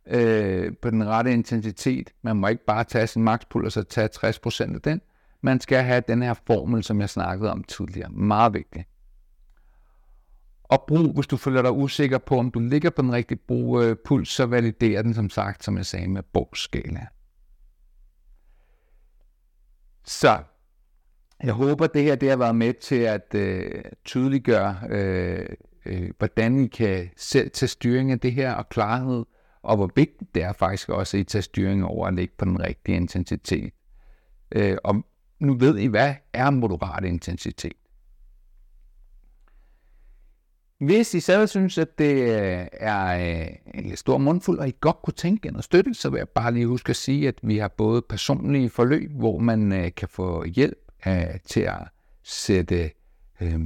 øh, 0.07 0.73
på 0.83 0.91
den 0.91 1.07
rette 1.09 1.33
intensitet. 1.33 2.11
Man 2.23 2.37
må 2.37 2.47
ikke 2.47 2.65
bare 2.65 2.85
tage 2.85 3.07
sin 3.07 3.23
makspuls 3.23 3.67
og 3.67 3.73
så 3.73 3.83
tage 3.83 4.09
60% 4.69 4.75
af 4.75 4.81
den. 4.81 5.01
Man 5.41 5.61
skal 5.61 5.83
have 5.83 6.03
den 6.09 6.23
her 6.23 6.35
formel, 6.47 6.85
som 6.85 7.01
jeg 7.01 7.11
snakkede 7.11 7.51
om 7.51 7.65
tidligere. 7.65 8.11
Meget 8.11 8.55
vigtigt. 8.55 8.89
Og 10.65 10.85
brug, 10.89 11.15
hvis 11.15 11.27
du 11.27 11.37
føler 11.37 11.63
dig 11.63 11.73
usikker 11.73 12.19
på, 12.19 12.39
om 12.39 12.51
du 12.51 12.59
ligger 12.59 12.91
på 12.91 13.03
den 13.03 13.13
rigtige 13.13 13.39
brug, 13.49 13.83
øh, 13.83 13.97
puls, 14.05 14.29
så 14.29 14.47
validerer 14.47 15.03
den 15.03 15.15
som 15.15 15.31
sagt, 15.31 15.65
som 15.65 15.77
jeg 15.77 15.87
sagde, 15.87 16.09
med 16.09 16.23
bogskala. 16.23 17.07
Så 20.05 20.43
jeg 21.43 21.53
håber, 21.53 21.87
det 21.87 22.03
her 22.03 22.15
det 22.15 22.29
har 22.29 22.37
været 22.37 22.57
med 22.57 22.75
til 22.75 22.97
at 22.97 23.35
øh, 23.35 23.83
tydeliggøre, 24.05 24.77
øh, 24.91 25.47
øh, 25.87 26.11
hvordan 26.19 26.65
I 26.65 26.67
kan 26.67 27.11
selv 27.17 27.51
tage 27.51 27.69
styring 27.69 28.13
af 28.13 28.21
det 28.21 28.33
her 28.33 28.53
og 28.55 28.69
klarhed, 28.69 29.25
og 29.63 29.77
hvor 29.77 29.91
vigtigt 29.97 30.35
det 30.35 30.43
er 30.43 30.53
faktisk 30.53 30.89
også, 30.89 31.17
at 31.17 31.21
I 31.21 31.25
tager 31.25 31.43
styring 31.43 31.85
over 31.85 32.07
at 32.07 32.15
ligge 32.15 32.35
på 32.39 32.45
den 32.45 32.61
rigtige 32.61 32.97
intensitet. 32.97 33.73
Øh, 34.53 34.77
og 34.85 35.05
nu 35.41 35.55
ved 35.55 35.79
I, 35.79 35.87
hvad 35.87 36.15
er 36.33 36.51
moderat 36.51 37.05
intensitet. 37.05 37.73
Hvis 40.79 41.15
I 41.15 41.21
selv 41.21 41.47
synes, 41.49 41.79
at 41.79 41.99
det 41.99 42.15
øh, 42.15 42.67
er 42.73 43.41
øh, 43.41 43.49
en 43.75 43.97
stor 43.97 44.19
mundfuld, 44.19 44.59
og 44.59 44.69
I 44.69 44.75
godt 44.81 45.03
kunne 45.03 45.15
tænke 45.15 45.51
noget 45.51 45.65
støtte, 45.65 45.95
så 45.95 46.11
vil 46.11 46.19
jeg 46.19 46.29
bare 46.29 46.55
lige 46.55 46.67
huske 46.67 46.91
at 46.91 46.97
sige, 46.97 47.29
at 47.29 47.35
vi 47.43 47.59
har 47.59 47.69
både 47.69 48.03
personlige 48.03 48.71
forløb, 48.71 49.11
hvor 49.11 49.39
man 49.39 49.73
øh, 49.73 49.95
kan 49.97 50.09
få 50.09 50.45
hjælp 50.45 50.92
til 51.45 51.61
at 51.61 51.89
sætte 52.23 52.91
øh, 53.41 53.61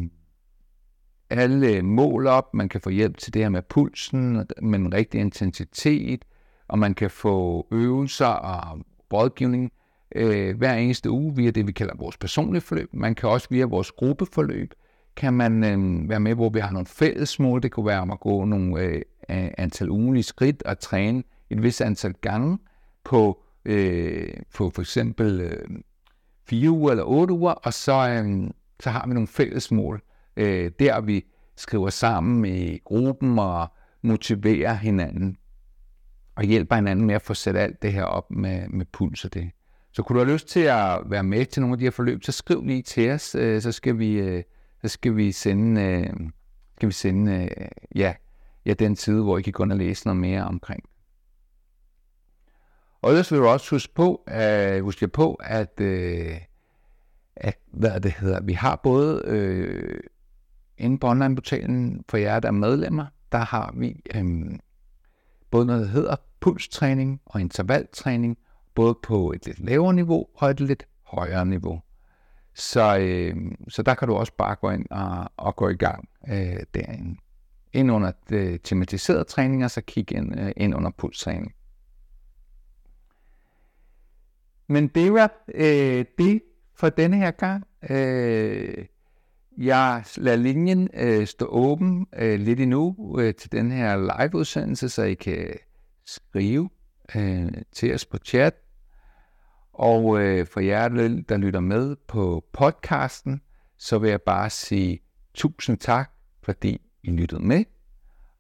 alle 1.30 1.82
mål 1.82 2.26
op. 2.26 2.54
Man 2.54 2.68
kan 2.68 2.80
få 2.80 2.90
hjælp 2.90 3.18
til 3.18 3.34
det 3.34 3.42
her 3.42 3.48
med 3.48 3.62
pulsen, 3.62 4.46
med 4.62 4.78
en 4.78 4.94
rigtig 4.94 5.20
intensitet, 5.20 6.24
og 6.68 6.78
man 6.78 6.94
kan 6.94 7.10
få 7.10 7.66
øvelser 7.70 8.26
og 8.26 8.78
rådgivning 9.12 9.72
øh, 10.14 10.56
hver 10.56 10.74
eneste 10.74 11.10
uge 11.10 11.36
via 11.36 11.50
det, 11.50 11.66
vi 11.66 11.72
kalder 11.72 11.94
vores 11.98 12.16
personlige 12.16 12.60
forløb. 12.62 12.88
Man 12.94 13.14
kan 13.14 13.28
også 13.28 13.46
via 13.50 13.64
vores 13.64 13.92
gruppeforløb, 13.92 14.74
kan 15.16 15.34
man 15.34 15.64
øh, 15.64 16.08
være 16.08 16.20
med, 16.20 16.34
hvor 16.34 16.48
vi 16.48 16.60
har 16.60 16.70
nogle 16.70 16.86
fælles 16.86 17.38
mål. 17.38 17.62
Det 17.62 17.72
kunne 17.72 17.86
være 17.86 18.00
om 18.00 18.10
at 18.10 18.20
gå 18.20 18.44
nogle 18.44 18.80
øh, 18.82 19.02
antal 19.28 19.90
ugenlige 19.90 20.22
skridt 20.22 20.62
og 20.62 20.78
træne 20.78 21.22
et 21.50 21.62
vis 21.62 21.80
antal 21.80 22.12
gange 22.12 22.58
på, 23.04 23.42
øh, 23.64 24.32
på 24.54 24.70
for 24.70 24.82
eksempel 24.82 25.40
øh, 25.40 25.68
fire 26.48 26.70
uger 26.70 26.90
eller 26.90 27.04
otte 27.04 27.34
uger, 27.34 27.52
og 27.52 27.74
så, 27.74 28.08
øh, 28.08 28.50
så 28.80 28.90
har 28.90 29.06
vi 29.06 29.14
nogle 29.14 29.28
fælles 29.28 29.70
mål, 29.70 30.02
øh, 30.36 30.70
der 30.78 31.00
vi 31.00 31.24
skriver 31.56 31.90
sammen 31.90 32.44
i 32.44 32.78
gruppen 32.78 33.38
og 33.38 33.68
motiverer 34.02 34.74
hinanden 34.74 35.36
og 36.36 36.44
hjælper 36.44 36.76
hinanden 36.76 37.06
med 37.06 37.14
at 37.14 37.22
få 37.22 37.34
sat 37.34 37.56
alt 37.56 37.82
det 37.82 37.92
her 37.92 38.04
op 38.04 38.30
med, 38.30 38.68
med 38.68 38.86
puls 38.92 39.24
og 39.24 39.34
det. 39.34 39.50
Så 39.92 40.02
kunne 40.02 40.20
du 40.20 40.24
have 40.24 40.32
lyst 40.32 40.48
til 40.48 40.60
at 40.60 41.00
være 41.06 41.22
med 41.22 41.46
til 41.46 41.62
nogle 41.62 41.74
af 41.74 41.78
de 41.78 41.84
her 41.84 41.90
forløb, 41.90 42.24
så 42.24 42.32
skriv 42.32 42.64
lige 42.64 42.82
til 42.82 43.10
os, 43.10 43.34
øh, 43.34 43.62
så 43.62 43.72
skal 43.72 43.98
vi, 43.98 44.12
øh, 44.12 44.42
så 44.82 44.88
skal 44.88 45.16
vi 45.16 45.32
sende, 45.32 45.82
øh, 45.82 46.30
skal 46.76 46.88
vi 46.88 46.92
sende 46.92 47.44
øh, 47.44 47.68
ja, 47.94 48.14
ja, 48.66 48.72
den 48.72 48.96
side, 48.96 49.22
hvor 49.22 49.38
I 49.38 49.42
kan 49.42 49.52
gå 49.52 49.62
ind 49.62 49.72
og 49.72 49.78
læse 49.78 50.06
noget 50.06 50.20
mere 50.20 50.44
omkring. 50.44 50.82
Og 53.02 53.10
ellers 53.10 53.32
vil 53.32 53.40
du 53.40 53.46
også 53.46 53.70
huske 53.70 53.94
på, 53.94 54.22
at, 54.26 54.82
huske 54.82 55.08
på 55.08 55.34
at, 55.34 55.80
øh, 55.80 56.40
at 57.36 57.58
hvad 57.72 58.00
det 58.00 58.12
hedder, 58.12 58.40
vi 58.40 58.52
har 58.52 58.80
både 58.82 59.22
øh, 59.24 60.00
inde 60.78 60.98
på 60.98 61.06
online-portalen 61.06 62.04
for 62.08 62.16
jer, 62.16 62.40
der 62.40 62.48
er 62.48 62.52
medlemmer, 62.52 63.06
der 63.32 63.38
har 63.38 63.74
vi 63.76 64.00
øh, 64.14 64.58
både 65.50 65.66
noget, 65.66 65.82
der 65.82 65.92
hedder 65.92 66.16
pulstræning 66.40 67.20
og 67.26 67.40
intervaltræning, 67.40 68.38
både 68.74 68.98
på 69.02 69.32
et 69.32 69.46
lidt 69.46 69.60
lavere 69.60 69.94
niveau 69.94 70.26
og 70.34 70.50
et 70.50 70.60
lidt 70.60 70.86
højere 71.02 71.46
niveau. 71.46 71.82
Så, 72.54 72.98
øh, 72.98 73.36
så 73.68 73.82
der 73.82 73.94
kan 73.94 74.08
du 74.08 74.14
også 74.14 74.32
bare 74.38 74.54
gå 74.54 74.70
ind 74.70 74.86
og, 74.90 75.30
og 75.36 75.56
gå 75.56 75.68
i 75.68 75.76
gang 75.76 76.08
øh, 76.28 76.60
derinde. 76.74 77.20
Ind 77.72 77.92
under 77.92 78.12
det 78.28 78.60
tematiserede 78.64 79.24
træninger, 79.24 79.68
så 79.68 79.80
kig 79.80 80.12
ind, 80.12 80.40
øh, 80.40 80.52
ind 80.56 80.74
under 80.74 80.90
pulstræning. 80.98 81.55
Men 84.68 84.88
det 84.88 85.12
var 85.12 85.44
øh, 85.54 86.04
det 86.18 86.42
for 86.74 86.88
denne 86.88 87.16
her 87.16 87.30
gang. 87.30 87.64
Øh, 87.90 88.86
jeg 89.58 90.04
lader 90.16 90.36
linjen 90.36 90.88
øh, 90.94 91.26
stå 91.26 91.46
åben 91.46 92.06
øh, 92.18 92.40
lidt 92.40 92.60
endnu 92.60 93.16
øh, 93.20 93.34
til 93.34 93.52
den 93.52 93.70
her 93.70 93.96
live-udsendelse, 93.96 94.88
så 94.88 95.02
I 95.02 95.14
kan 95.14 95.48
skrive 96.06 96.70
øh, 97.16 97.52
til 97.72 97.94
os 97.94 98.04
på 98.04 98.18
chat. 98.18 98.54
Og 99.72 100.22
øh, 100.22 100.46
for 100.46 100.60
jer, 100.60 100.88
der 101.28 101.36
lytter 101.36 101.60
med 101.60 101.96
på 102.08 102.44
podcasten, 102.52 103.40
så 103.78 103.98
vil 103.98 104.10
jeg 104.10 104.22
bare 104.22 104.50
sige 104.50 105.00
tusind 105.34 105.78
tak, 105.78 106.10
fordi 106.42 106.80
I 107.02 107.10
lyttede 107.10 107.42
med. 107.42 107.64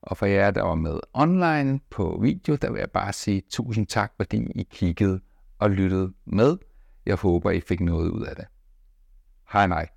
Og 0.02 0.16
for 0.16 0.26
jer, 0.26 0.50
der 0.50 0.62
var 0.62 0.74
med 0.74 1.00
online 1.12 1.80
på 1.90 2.18
video, 2.22 2.56
der 2.56 2.70
vil 2.70 2.78
jeg 2.78 2.90
bare 2.90 3.12
sige 3.12 3.42
tusind 3.50 3.86
tak, 3.86 4.12
fordi 4.16 4.52
I 4.54 4.68
kiggede 4.70 5.20
og 5.58 5.70
lyttede 5.70 6.12
med. 6.26 6.56
Jeg 7.06 7.16
håber, 7.16 7.50
I 7.50 7.60
fik 7.60 7.80
noget 7.80 8.10
ud 8.10 8.24
af 8.24 8.36
det. 8.36 8.44
Hej 9.52 9.66
nej. 9.66 9.88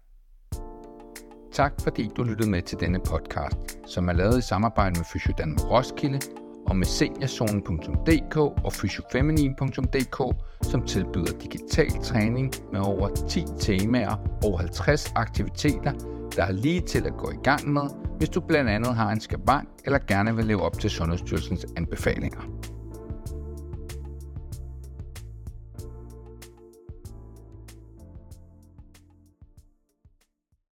Tak 1.51 1.73
fordi 1.83 2.09
du 2.17 2.23
lyttede 2.23 2.49
med 2.49 2.61
til 2.61 2.79
denne 2.79 2.99
podcast, 2.99 3.79
som 3.87 4.09
er 4.09 4.13
lavet 4.13 4.37
i 4.37 4.41
samarbejde 4.41 4.99
med 4.99 5.05
Fysiodan 5.13 5.57
Roskilde 5.59 6.19
og 6.67 6.75
med 6.75 6.85
seniorzonen.dk 6.85 8.37
og 8.37 8.73
fysiofeminin.dk, 8.73 10.43
som 10.61 10.85
tilbyder 10.85 11.39
digital 11.41 12.03
træning 12.03 12.53
med 12.71 12.79
over 12.79 13.09
10 13.29 13.43
temaer 13.59 14.15
og 14.45 14.59
50 14.59 15.11
aktiviteter, 15.15 15.93
der 16.35 16.43
er 16.43 16.51
lige 16.51 16.81
til 16.81 17.07
at 17.07 17.13
gå 17.17 17.31
i 17.31 17.43
gang 17.43 17.73
med, 17.73 17.81
hvis 18.17 18.29
du 18.29 18.41
blandt 18.41 18.69
andet 18.69 18.95
har 18.95 19.11
en 19.11 19.19
skavank 19.19 19.69
eller 19.85 19.99
gerne 20.07 20.35
vil 20.35 20.45
leve 20.45 20.61
op 20.61 20.79
til 20.79 20.89
Sundhedsstyrelsens 20.89 21.65
anbefalinger. 21.77 22.41